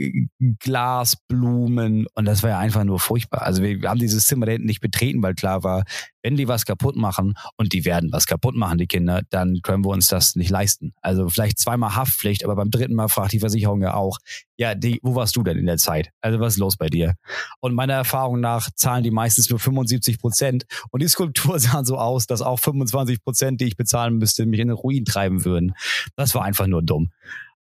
[0.59, 3.41] Glasblumen und das war ja einfach nur furchtbar.
[3.41, 5.83] Also wir, haben dieses Zimmer da hinten nicht betreten, weil klar war,
[6.23, 9.83] wenn die was kaputt machen und die werden was kaputt machen, die Kinder, dann können
[9.83, 10.93] wir uns das nicht leisten.
[11.01, 14.17] Also vielleicht zweimal Haftpflicht, aber beim dritten Mal fragt die Versicherung ja auch,
[14.55, 16.11] ja, die, wo warst du denn in der Zeit?
[16.21, 17.15] Also was ist los bei dir?
[17.59, 21.97] Und meiner Erfahrung nach zahlen die meistens nur 75 Prozent und die Skulptur sah so
[21.97, 25.73] aus, dass auch 25 Prozent, die ich bezahlen müsste, mich in den Ruin treiben würden.
[26.15, 27.11] Das war einfach nur dumm.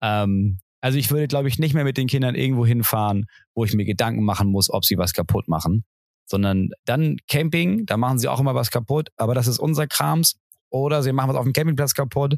[0.02, 3.74] Ähm, also ich würde, glaube ich, nicht mehr mit den Kindern irgendwo hinfahren, wo ich
[3.74, 5.84] mir Gedanken machen muss, ob sie was kaputt machen.
[6.26, 10.36] Sondern dann Camping, da machen sie auch immer was kaputt, aber das ist unser Krams.
[10.70, 12.36] Oder sie machen was auf dem Campingplatz kaputt.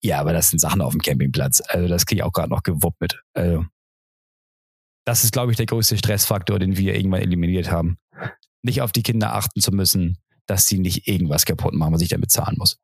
[0.00, 1.60] Ja, aber das sind Sachen auf dem Campingplatz.
[1.60, 3.20] Also das kriege ich auch gerade noch gewuppt mit.
[3.34, 3.66] Also
[5.04, 7.98] das ist, glaube ich, der größte Stressfaktor, den wir irgendwann eliminiert haben.
[8.62, 12.10] Nicht auf die Kinder achten zu müssen, dass sie nicht irgendwas kaputt machen, was ich
[12.10, 12.78] dann bezahlen muss.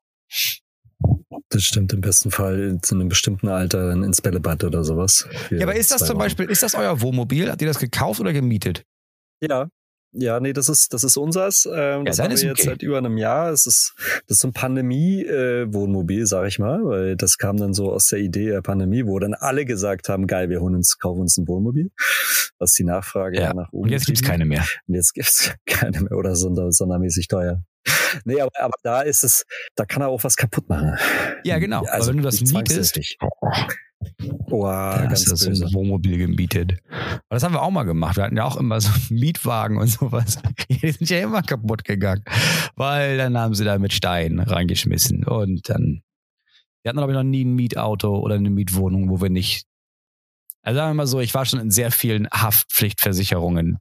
[1.49, 5.27] Das stimmt im besten Fall zu einem bestimmten Alter dann ins Bällebad oder sowas.
[5.51, 7.51] Ja, aber ist das zum Beispiel, ist das euer Wohnmobil?
[7.51, 8.83] Habt ihr das gekauft oder gemietet?
[9.41, 9.67] Ja,
[10.17, 11.65] ja, nee, das ist, das ist unseres.
[11.65, 12.69] Ähm, ja, das haben wir jetzt okay.
[12.69, 13.51] seit über einem Jahr.
[13.51, 13.95] Es ist,
[14.27, 18.07] das ist so ein Pandemie-Wohnmobil, äh, sag ich mal, weil das kam dann so aus
[18.07, 21.37] der Idee der Pandemie, wo dann alle gesagt haben, geil, wir holen uns, kaufen uns
[21.37, 21.91] ein Wohnmobil.
[22.57, 23.53] Was die Nachfrage ja.
[23.53, 23.83] nach oben.
[23.83, 24.65] Und jetzt gibt's keine mehr.
[24.87, 27.61] Und jetzt gibt's keine mehr oder sonder, sondermäßig teuer.
[28.23, 30.97] Nee, aber, aber da ist es, da kann er auch was kaputt machen.
[31.43, 31.83] Ja, genau.
[31.85, 32.99] Also, wenn du das mietest,
[34.51, 35.73] Oh, ja, ganz das böse.
[35.73, 36.77] Wohnmobil gemietet.
[36.89, 38.17] Aber das haben wir auch mal gemacht.
[38.17, 40.39] Wir hatten ja auch immer so Mietwagen und sowas.
[40.69, 42.23] Die sind ja immer kaputt gegangen.
[42.75, 45.25] Weil dann haben sie da mit Steinen reingeschmissen.
[45.25, 46.01] Und dann,
[46.83, 49.65] wir hatten, glaube ich, noch nie ein Mietauto oder eine Mietwohnung, wo wir nicht
[50.65, 53.77] also sagen wir mal so, ich war schon in sehr vielen Haftpflichtversicherungen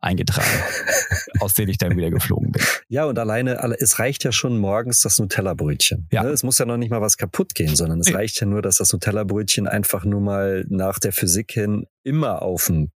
[0.00, 0.46] eingetragen,
[1.40, 2.62] aus denen ich dann wieder geflogen bin.
[2.88, 6.06] Ja, und alleine, es reicht ja schon morgens das Nutella-Brötchen.
[6.12, 6.22] Ja.
[6.22, 6.30] Ne?
[6.30, 8.76] Es muss ja noch nicht mal was kaputt gehen, sondern es reicht ja nur, dass
[8.76, 12.92] das Nutella-Brötchen einfach nur mal nach der Physik hin immer auf dem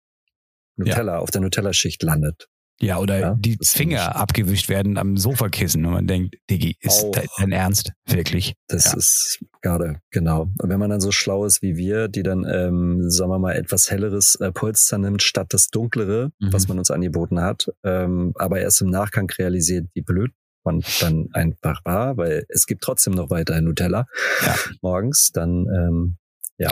[0.75, 1.19] Nutella, ja.
[1.19, 2.49] auf der Nutella-Schicht landet.
[2.81, 7.15] Ja, oder ja, die Finger abgewischt werden am Sofakissen und man denkt, Diggi, ist Auch.
[7.37, 7.93] dein Ernst?
[8.05, 8.55] Wirklich?
[8.67, 8.97] Das ja.
[8.97, 10.43] ist gerade, genau.
[10.61, 13.55] Und wenn man dann so schlau ist wie wir, die dann, ähm, sagen wir mal,
[13.55, 16.53] etwas helleres äh, Polster nimmt, statt das dunklere, mhm.
[16.53, 20.31] was man uns angeboten hat, ähm, aber erst im Nachgang realisiert, wie blöd
[20.63, 24.05] man dann einfach war, weil es gibt trotzdem noch weiterhin Nutella
[24.45, 24.55] ja.
[24.81, 26.17] morgens, dann, ähm,
[26.57, 26.71] ja.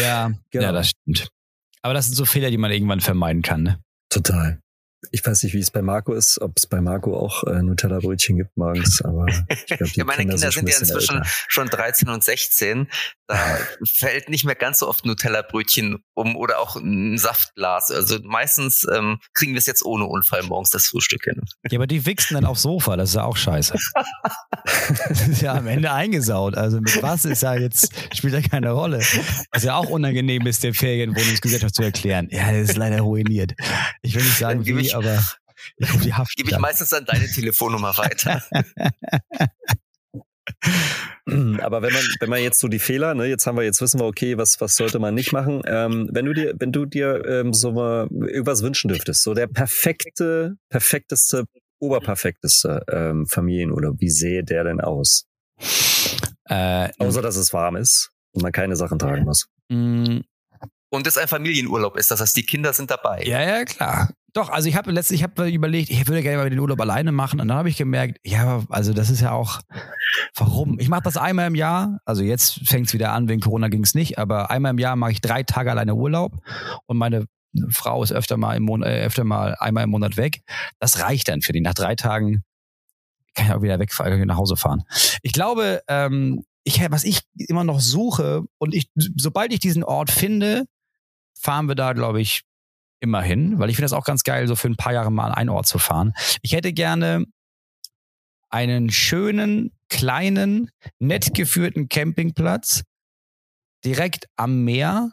[0.00, 0.64] Ja, genau.
[0.64, 1.28] ja, das stimmt.
[1.82, 3.78] Aber das sind so Fehler, die man irgendwann vermeiden kann, ne?
[4.08, 4.60] Total.
[5.10, 8.36] Ich weiß nicht, wie es bei Marco ist, ob es bei Marco auch äh, Nutella-Brötchen
[8.36, 11.28] gibt morgens, aber ich glaube, ja, meine Kinder, Kinder sind ja inzwischen älter.
[11.48, 12.88] schon 13 und 16.
[13.26, 17.90] Da fällt nicht mehr ganz so oft Nutella-Brötchen um oder auch ein Saftglas.
[17.90, 21.40] Also meistens ähm, kriegen wir es jetzt ohne Unfall morgens das Frühstück hin.
[21.68, 23.74] Ja, aber die wichsen dann aufs Sofa, das ist ja auch scheiße.
[25.08, 26.56] das ist ja am Ende eingesaut.
[26.56, 29.00] Also mit was ist ja jetzt, spielt ja keine Rolle.
[29.50, 32.28] Was ja auch unangenehm ist, der Ferienwohnungsgesellschaft zu erklären.
[32.30, 33.54] Ja, das ist leider ruiniert.
[34.02, 35.22] Ich will nicht sagen, wie, ich, aber
[35.78, 36.36] ich rufe die Haft.
[36.36, 38.42] Gebe ich meistens dann deine Telefonnummer weiter.
[41.26, 44.00] Aber wenn man, wenn man jetzt so die Fehler, ne, jetzt haben wir, jetzt wissen
[44.00, 45.62] wir, okay, was, was sollte man nicht machen.
[45.66, 49.46] Ähm, wenn du dir, wenn du dir ähm, so mal irgendwas wünschen dürftest, so der
[49.46, 51.44] perfekte, perfekteste,
[51.78, 55.26] oberperfekteste ähm, Familienurlaub, wie sähe der denn aus?
[56.46, 59.46] Äh, Außer dass es warm ist und man keine Sachen tragen muss.
[60.92, 63.22] Und es ein Familienurlaub ist, das heißt, die Kinder sind dabei.
[63.24, 64.10] Ja, ja, klar.
[64.34, 67.12] Doch, also ich habe letztlich ich hab überlegt, ich würde gerne mal den Urlaub alleine
[67.12, 69.60] machen und dann habe ich gemerkt, ja, also das ist ja auch,
[70.36, 70.78] warum?
[70.78, 73.82] Ich mache das einmal im Jahr, also jetzt fängt es wieder an, wegen Corona ging
[73.82, 76.36] es nicht, aber einmal im Jahr mache ich drei Tage alleine Urlaub
[76.84, 77.24] und meine
[77.70, 80.42] Frau ist öfter mal im Monat, äh, öfter mal einmal im Monat weg.
[80.78, 81.60] Das reicht dann für die.
[81.62, 82.42] Nach drei Tagen
[83.34, 84.82] kann ich auch wieder wegfahren, nach Hause fahren.
[85.22, 90.10] Ich glaube, ähm, ich, was ich immer noch suche und ich, sobald ich diesen Ort
[90.10, 90.64] finde,
[91.42, 92.42] fahren wir da, glaube ich,
[93.00, 95.50] immerhin, weil ich finde das auch ganz geil, so für ein paar Jahre mal einen
[95.50, 96.12] Ort zu fahren.
[96.40, 97.24] Ich hätte gerne
[98.48, 102.84] einen schönen, kleinen, nett geführten Campingplatz
[103.84, 105.10] direkt am Meer.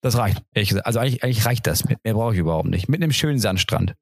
[0.00, 0.42] Das reicht.
[0.84, 1.84] Also eigentlich, eigentlich reicht das.
[1.84, 2.88] Mehr brauche ich überhaupt nicht.
[2.88, 3.94] Mit einem schönen Sandstrand.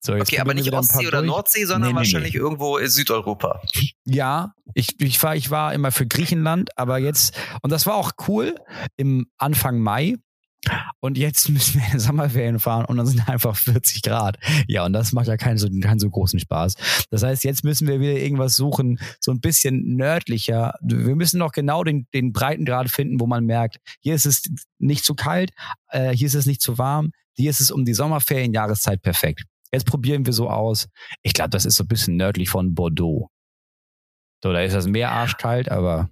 [0.00, 1.20] So, okay, aber nicht Ostsee oder.
[1.20, 2.40] Nordsee, sondern nee, nee, wahrscheinlich nee.
[2.40, 3.60] irgendwo in Südeuropa.
[4.06, 8.12] Ja, ich, ich, war, ich war immer für Griechenland, aber jetzt, und das war auch
[8.26, 8.54] cool,
[8.96, 10.16] im Anfang Mai.
[11.00, 14.38] Und jetzt müssen wir in Sommerferien fahren und dann sind einfach 40 Grad.
[14.68, 16.76] Ja, und das macht ja keinen so, keinen so großen Spaß.
[17.10, 20.74] Das heißt, jetzt müssen wir wieder irgendwas suchen, so ein bisschen nördlicher.
[20.82, 24.42] Wir müssen noch genau den, den Breitengrad finden, wo man merkt, hier ist es
[24.78, 25.50] nicht zu kalt,
[25.88, 29.44] äh, hier ist es nicht zu warm, hier ist es um die Sommerferienjahreszeit perfekt.
[29.72, 30.88] Jetzt probieren wir so aus.
[31.22, 33.28] Ich glaube, das ist so ein bisschen nördlich von Bordeaux.
[34.42, 36.08] So, da ist das Meer arschkalt, aber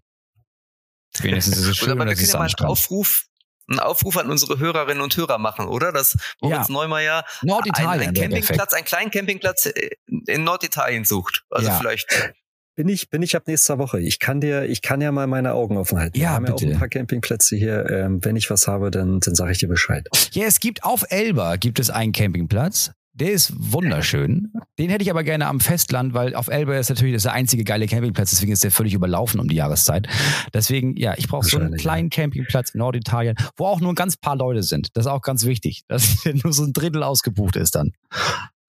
[1.20, 3.24] wenigstens ist es schön, aber wir können ja mal einen Aufruf,
[3.68, 5.92] einen Aufruf an unsere Hörerinnen und Hörer machen, oder?
[5.92, 6.72] Dass Moritz ja.
[6.72, 9.66] Neumeier Norditalien einen, Campingplatz, einen kleinen Campingplatz
[10.06, 11.44] in Norditalien sucht.
[11.50, 11.78] Also ja.
[11.78, 12.34] vielleicht
[12.78, 13.98] bin ich, bin ich ab nächster Woche.
[13.98, 16.16] Ich kann dir, ich kann ja mal meine Augen offen halten.
[16.16, 16.64] Ja, Wir haben bitte.
[16.64, 17.90] ja auch ein paar Campingplätze hier.
[17.90, 20.06] Ähm, wenn ich was habe, dann, dann sage ich dir Bescheid.
[20.30, 22.92] Ja, es gibt auf Elba gibt es einen Campingplatz.
[23.18, 24.52] Der ist wunderschön.
[24.78, 27.64] Den hätte ich aber gerne am Festland, weil auf Elba ist natürlich das der einzige
[27.64, 30.06] geile Campingplatz, deswegen ist der völlig überlaufen um die Jahreszeit.
[30.54, 34.16] Deswegen, ja, ich brauche so einen kleinen Campingplatz in Norditalien, wo auch nur ein ganz
[34.16, 34.96] paar Leute sind.
[34.96, 37.90] Das ist auch ganz wichtig, dass nur so ein Drittel ausgebucht ist dann.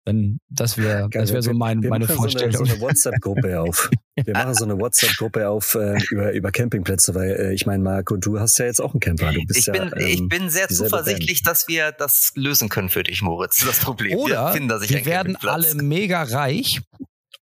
[0.07, 2.53] Dann, das wäre das wär so mein, wir meine Vorstellung.
[2.53, 3.91] So eine, so eine WhatsApp-Gruppe auf.
[4.15, 8.17] Wir machen so eine WhatsApp-Gruppe auf äh, über, über Campingplätze, weil äh, ich meine, Marco,
[8.17, 9.33] du hast ja jetzt auch einen Camper.
[9.33, 11.49] Du bist ich, bin, ja, ähm, ich bin sehr zuversichtlich, Band.
[11.49, 13.65] dass wir das lösen können für dich, Moritz.
[13.67, 14.17] Das Problem.
[14.17, 16.81] Oder wir, finden, wir werden alle mega reich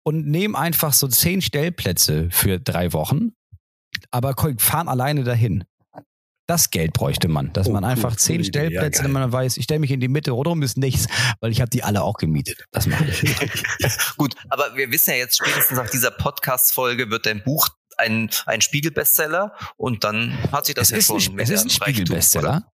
[0.02, 3.32] und nehmen einfach so zehn Stellplätze für drei Wochen,
[4.10, 5.64] aber fahren alleine dahin.
[6.48, 9.64] Das Geld bräuchte man, dass oh, man einfach cool, zehn Stellplätze, wenn man weiß, ich
[9.64, 11.06] stelle mich in die Mitte, rundum ist nichts,
[11.40, 12.64] weil ich habe die alle auch gemietet.
[12.72, 13.36] Das mache ich.
[14.16, 18.62] Gut, aber wir wissen ja jetzt spätestens nach dieser Podcast-Folge wird dein Buch ein, ein
[18.62, 21.34] Spiegel-Bestseller und dann hat sich das es ja schon.
[21.34, 22.72] Ein, es ist ein Spiegel-Bestseller.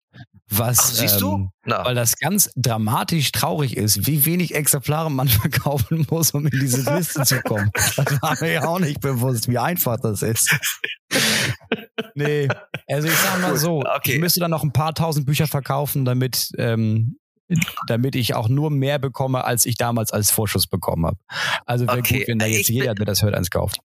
[0.54, 1.34] Was, Ach, siehst du?
[1.34, 6.60] Ähm, weil das ganz dramatisch traurig ist, wie wenig Exemplare man verkaufen muss, um in
[6.60, 7.70] diese Liste zu kommen.
[7.74, 10.54] Das war mir ja auch nicht bewusst, wie einfach das ist.
[12.14, 12.48] Nee,
[12.88, 14.14] also ich sag mal so, okay.
[14.14, 17.18] ich müsste dann noch ein paar tausend Bücher verkaufen, damit, ähm,
[17.86, 21.16] damit ich auch nur mehr bekomme, als ich damals als Vorschuss bekommen habe.
[21.64, 22.18] Also wäre okay.
[22.18, 23.78] gut, wenn da jetzt ich jeder, der das hört, eins kauft.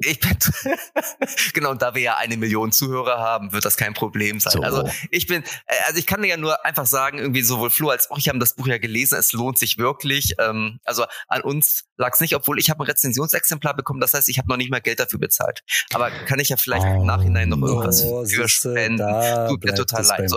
[0.00, 0.36] Ich bin
[1.54, 4.52] genau, und da wir ja eine Million Zuhörer haben, wird das kein Problem sein.
[4.52, 4.62] So.
[4.62, 7.90] Also ich bin, äh, also ich kann dir ja nur einfach sagen, irgendwie sowohl Flo
[7.90, 9.18] als auch ich haben das Buch ja gelesen.
[9.18, 10.34] Es lohnt sich wirklich.
[10.38, 14.00] Ähm, also an uns lag es nicht, obwohl ich habe ein Rezensionsexemplar bekommen.
[14.00, 15.62] Das heißt, ich habe noch nicht mal Geld dafür bezahlt.
[15.92, 19.06] Aber kann ich ja vielleicht oh, im Nachhinein noch irgendwas oh, für spenden.
[19.48, 20.30] Tut mir total leid.
[20.30, 20.36] So,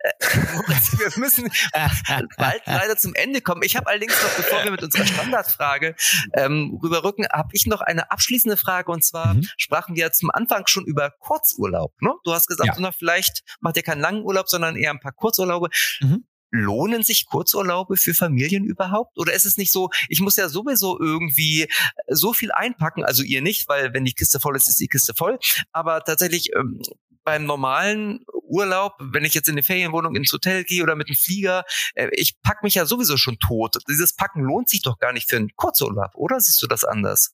[0.98, 1.88] wir müssen äh,
[2.36, 3.62] bald leider zum Ende kommen.
[3.62, 5.96] Ich habe allerdings noch, bevor wir mit unserer Standardfrage
[6.34, 8.92] ähm, rüberrücken, habe ich noch eine abschließende Frage.
[8.92, 9.48] Und zwar mhm.
[9.56, 11.92] sprachen wir zum Anfang schon über Kurzurlaub.
[12.00, 12.12] Ne?
[12.24, 12.76] Du hast gesagt, ja.
[12.78, 15.68] na, vielleicht macht ihr keinen langen Urlaub, sondern eher ein paar Kurzurlaube.
[16.00, 19.18] Mhm lohnen sich Kurzurlaube für Familien überhaupt?
[19.18, 21.68] Oder ist es nicht so, ich muss ja sowieso irgendwie
[22.08, 25.14] so viel einpacken, also ihr nicht, weil wenn die Kiste voll ist, ist die Kiste
[25.14, 25.38] voll.
[25.72, 26.80] Aber tatsächlich ähm,
[27.24, 31.16] beim normalen Urlaub, wenn ich jetzt in eine Ferienwohnung ins Hotel gehe oder mit dem
[31.16, 33.76] Flieger, äh, ich pack mich ja sowieso schon tot.
[33.88, 37.32] Dieses Packen lohnt sich doch gar nicht für einen Kurzurlaub, oder siehst du das anders?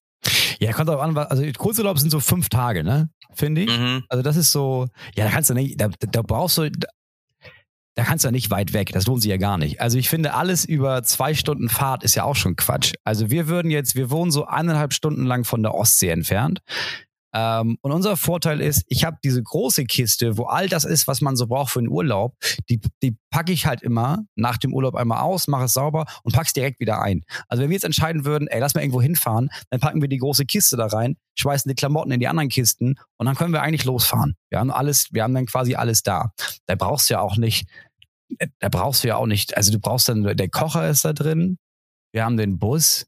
[0.58, 3.10] Ja, kommt auch an, also Kurzurlaub sind so fünf Tage, ne?
[3.34, 3.78] Finde ich.
[3.78, 4.04] Mhm.
[4.08, 6.70] Also das ist so, ja, da kannst du nicht, da, da brauchst du,
[7.96, 8.90] da kannst du ja nicht weit weg.
[8.92, 9.80] Das lohnt sich ja gar nicht.
[9.80, 12.92] Also ich finde, alles über zwei Stunden Fahrt ist ja auch schon Quatsch.
[13.04, 16.60] Also wir würden jetzt, wir wohnen so eineinhalb Stunden lang von der Ostsee entfernt.
[17.34, 21.20] Ähm, und unser Vorteil ist, ich habe diese große Kiste, wo all das ist, was
[21.20, 22.36] man so braucht für einen Urlaub,
[22.70, 26.32] die, die packe ich halt immer nach dem Urlaub einmal aus, mache es sauber und
[26.34, 27.24] pack's direkt wieder ein.
[27.48, 30.18] Also wenn wir jetzt entscheiden würden, ey, lass mal irgendwo hinfahren, dann packen wir die
[30.18, 33.62] große Kiste da rein, schmeißen die Klamotten in die anderen Kisten und dann können wir
[33.62, 34.36] eigentlich losfahren.
[34.50, 36.32] Wir haben alles, wir haben dann quasi alles da.
[36.66, 37.68] Da brauchst du ja auch nicht,
[38.60, 41.58] da brauchst du ja auch nicht, also du brauchst dann, der Kocher ist da drin,
[42.12, 43.06] wir haben den Bus,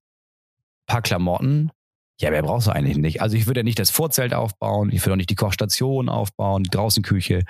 [0.88, 1.70] paar Klamotten,
[2.18, 3.20] ja, wer brauchst du eigentlich nicht?
[3.20, 6.62] Also ich würde ja nicht das Vorzelt aufbauen, ich würde auch nicht die Kochstation aufbauen,
[6.62, 7.42] die Draußenküche.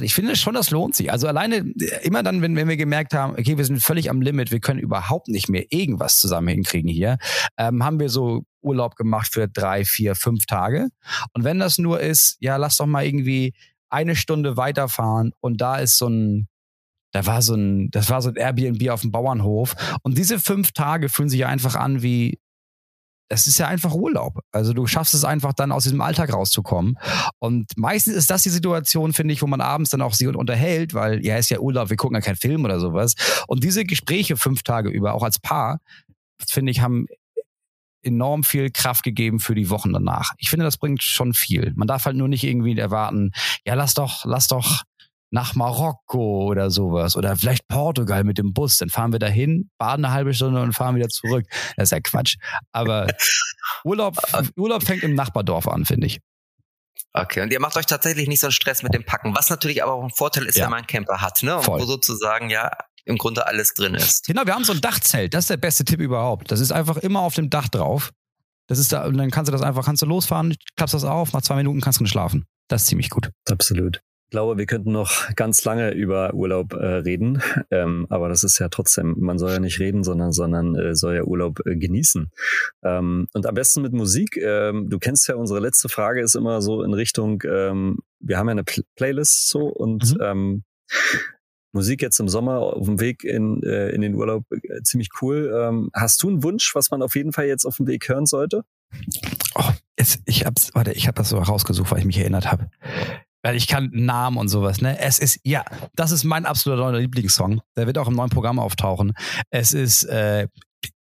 [0.00, 1.12] Ich finde schon, das lohnt sich.
[1.12, 1.58] Also alleine
[2.02, 4.80] immer dann, wenn, wenn wir gemerkt haben, okay, wir sind völlig am Limit, wir können
[4.80, 7.18] überhaupt nicht mehr irgendwas zusammen hinkriegen hier,
[7.58, 10.88] ähm, haben wir so Urlaub gemacht für drei, vier, fünf Tage.
[11.34, 13.52] Und wenn das nur ist, ja, lass doch mal irgendwie
[13.90, 16.48] eine Stunde weiterfahren und da ist so ein,
[17.12, 19.76] da war so ein, das war so ein Airbnb auf dem Bauernhof.
[20.02, 22.38] Und diese fünf Tage fühlen sich einfach an wie
[23.34, 24.38] das ist ja einfach Urlaub.
[24.52, 26.96] Also du schaffst es einfach dann aus diesem Alltag rauszukommen.
[27.40, 30.94] Und meistens ist das die Situation, finde ich, wo man abends dann auch sich unterhält,
[30.94, 33.14] weil ja ist ja Urlaub, wir gucken ja keinen Film oder sowas.
[33.48, 35.80] Und diese Gespräche fünf Tage über, auch als Paar,
[36.48, 37.06] finde ich, haben
[38.02, 40.30] enorm viel Kraft gegeben für die Wochen danach.
[40.38, 41.72] Ich finde, das bringt schon viel.
[41.74, 43.32] Man darf halt nur nicht irgendwie erwarten,
[43.66, 44.82] ja, lass doch, lass doch
[45.34, 48.78] nach Marokko oder sowas oder vielleicht Portugal mit dem Bus.
[48.78, 51.44] Dann fahren wir dahin, baden eine halbe Stunde und fahren wieder zurück.
[51.76, 52.36] Das ist ja Quatsch.
[52.70, 53.08] Aber
[53.84, 54.16] Urlaub,
[54.56, 56.20] Urlaub fängt im Nachbardorf an, finde ich.
[57.12, 59.82] Okay, und ihr macht euch tatsächlich nicht so einen Stress mit dem Packen, was natürlich
[59.82, 60.64] aber auch ein Vorteil ist, ja.
[60.64, 61.56] wenn man einen Camper hat, ne?
[61.56, 62.70] Und wo sozusagen ja
[63.04, 64.26] im Grunde alles drin ist.
[64.26, 66.50] Genau, wir haben so ein Dachzelt, das ist der beste Tipp überhaupt.
[66.52, 68.12] Das ist einfach immer auf dem Dach drauf.
[68.68, 71.32] Das ist da, und dann kannst du das einfach, kannst du losfahren, klappst das auf,
[71.32, 72.46] nach zwei Minuten kannst du schlafen.
[72.68, 73.30] Das ist ziemlich gut.
[73.50, 74.00] Absolut
[74.34, 78.68] glaube, wir könnten noch ganz lange über Urlaub äh, reden, ähm, aber das ist ja
[78.68, 82.32] trotzdem, man soll ja nicht reden, sondern, sondern äh, soll ja Urlaub äh, genießen.
[82.82, 84.36] Ähm, und am besten mit Musik.
[84.36, 88.48] Ähm, du kennst ja, unsere letzte Frage ist immer so in Richtung, ähm, wir haben
[88.48, 90.20] ja eine Pl Playlist so und mhm.
[90.20, 90.64] ähm,
[91.70, 95.54] Musik jetzt im Sommer auf dem Weg in, äh, in den Urlaub äh, ziemlich cool.
[95.56, 98.26] Ähm, hast du einen Wunsch, was man auf jeden Fall jetzt auf dem Weg hören
[98.26, 98.64] sollte?
[99.54, 102.68] Oh, jetzt, ich hab's, warte, ich habe das so rausgesucht, weil ich mich erinnert habe.
[103.44, 104.98] Weil ich kann Namen und sowas, ne?
[104.98, 107.60] Es ist, ja, das ist mein absoluter neuer Lieblingssong.
[107.76, 109.12] Der wird auch im neuen Programm auftauchen.
[109.50, 110.48] Es ist, äh,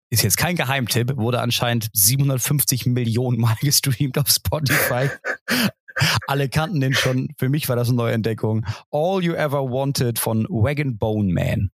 [0.08, 5.10] ist jetzt kein Geheimtipp, wurde anscheinend 750 Millionen Mal gestreamt auf Spotify.
[6.28, 7.28] Alle kannten den schon.
[7.38, 8.64] Für mich war das eine neue Entdeckung.
[8.92, 11.72] All You Ever Wanted von Wagon Bone Man.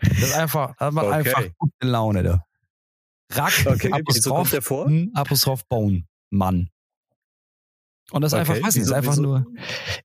[0.00, 1.14] Das ist einfach, das macht okay.
[1.16, 2.44] einfach gute Laune da.
[3.30, 4.54] Rack, okay, Apostroph,
[5.14, 6.70] Apostroph Bone Mann.
[8.12, 8.52] Und das ist okay.
[8.52, 9.22] einfach, weiß nicht, ist einfach wieso?
[9.22, 9.46] nur,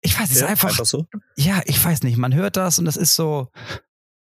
[0.02, 1.06] ich weiß, es ja, ist einfach, einfach so?
[1.36, 3.50] ja, ich weiß nicht, man hört das und das ist so,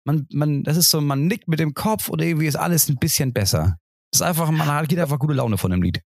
[0.04, 2.98] man, man, das ist so, man nickt mit dem Kopf und irgendwie ist alles ein
[2.98, 3.78] bisschen besser.
[4.12, 6.02] Das ist einfach, man geht einfach gute Laune von dem Lied.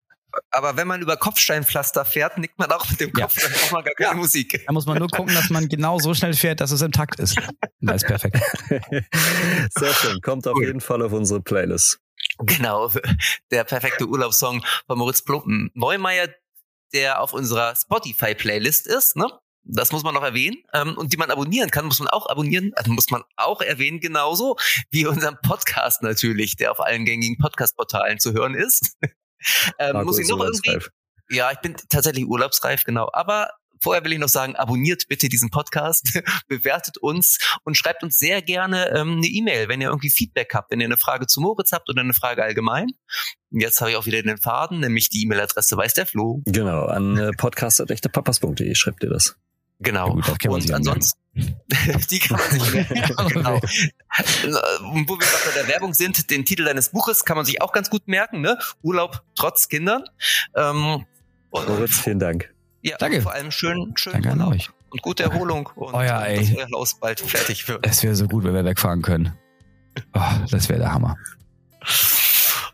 [0.51, 3.43] Aber wenn man über Kopfsteinpflaster fährt, nickt man auch mit dem Kopf, ja.
[3.43, 4.17] dann braucht man gar keine ja.
[4.17, 4.63] Musik.
[4.67, 7.21] Da muss man nur gucken, dass man genau so schnell fährt, dass es im Takt
[7.21, 7.37] ist.
[7.81, 8.39] Das ist perfekt.
[9.79, 10.21] Sehr schön.
[10.21, 10.67] Kommt auf cool.
[10.67, 11.99] jeden Fall auf unsere Playlist.
[12.39, 12.91] Genau,
[13.51, 15.71] der perfekte Urlaubssong von Moritz Plumpen.
[15.75, 16.29] Neumeier,
[16.93, 19.27] der auf unserer Spotify-Playlist ist, ne?
[19.63, 20.57] Das muss man noch erwähnen.
[20.73, 24.01] Ähm, und die man abonnieren kann, muss man auch abonnieren, also muss man auch erwähnen,
[24.01, 24.57] genauso
[24.91, 28.97] wie unseren Podcast natürlich, der auf allen gängigen Podcast-Portalen zu hören ist.
[29.79, 30.79] ähm, muss ich noch irgendwie.
[31.29, 33.09] Ja, ich bin tatsächlich urlaubsreif, genau.
[33.13, 33.51] Aber
[33.81, 38.43] Vorher will ich noch sagen, abonniert bitte diesen Podcast, bewertet uns und schreibt uns sehr
[38.43, 41.73] gerne ähm, eine E-Mail, wenn ihr irgendwie Feedback habt, wenn ihr eine Frage zu Moritz
[41.73, 42.89] habt oder eine Frage allgemein.
[43.51, 46.43] Jetzt habe ich auch wieder den Faden, nämlich die E-Mail-Adresse weiß der Flo.
[46.47, 49.37] Genau, an äh, podcast.echtepapas.de schreibt ihr das.
[49.83, 50.09] Genau.
[50.19, 53.29] Ja, gut, und ansonsten, die kann man sich merken.
[53.29, 53.55] genau.
[53.55, 57.63] Und wo wir gerade bei der Werbung sind, den Titel deines Buches kann man sich
[57.63, 58.59] auch ganz gut merken, ne?
[58.83, 60.05] Urlaub trotz Kindern.
[60.55, 61.07] Ähm,
[61.51, 62.53] Moritz, vielen Dank.
[62.83, 63.21] Ja, Danke.
[63.21, 64.71] vor allem schön, schön Danke an euch.
[64.91, 65.71] und gute Erholung.
[65.75, 67.87] Und oh ja, dass euer Haus bald fertig wird.
[67.87, 69.33] Es wäre so gut, wenn wir wegfahren können.
[70.15, 70.21] Oh,
[70.51, 71.17] das wäre der Hammer.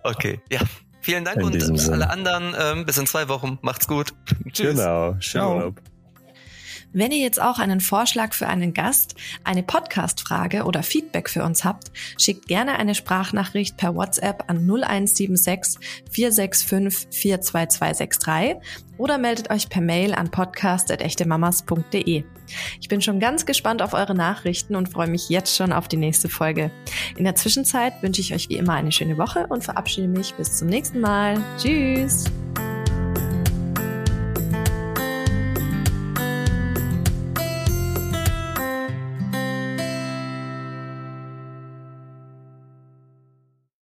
[0.02, 0.61] Okay, ja.
[1.00, 3.59] Vielen Dank in und alle anderen ähm, bis in zwei Wochen.
[3.62, 4.12] Macht's gut.
[4.52, 4.76] Tschüss.
[4.76, 5.14] Genau.
[5.20, 5.80] Schönen Urlaub.
[6.97, 11.62] Wenn ihr jetzt auch einen Vorschlag für einen Gast, eine Podcast-Frage oder Feedback für uns
[11.62, 15.78] habt, schickt gerne eine Sprachnachricht per WhatsApp an 0176
[16.11, 18.57] 465 42263
[18.97, 22.24] oder meldet euch per Mail an podcast.echtemamas.de.
[22.80, 25.99] Ich bin schon ganz gespannt auf eure Nachrichten und freue mich jetzt schon auf die
[25.99, 26.70] nächste Folge.
[27.18, 30.57] In der Zwischenzeit wünsche ich euch wie immer eine schöne Woche und verabschiede mich bis
[30.57, 31.44] zum nächsten Mal.
[31.59, 32.24] Tschüss!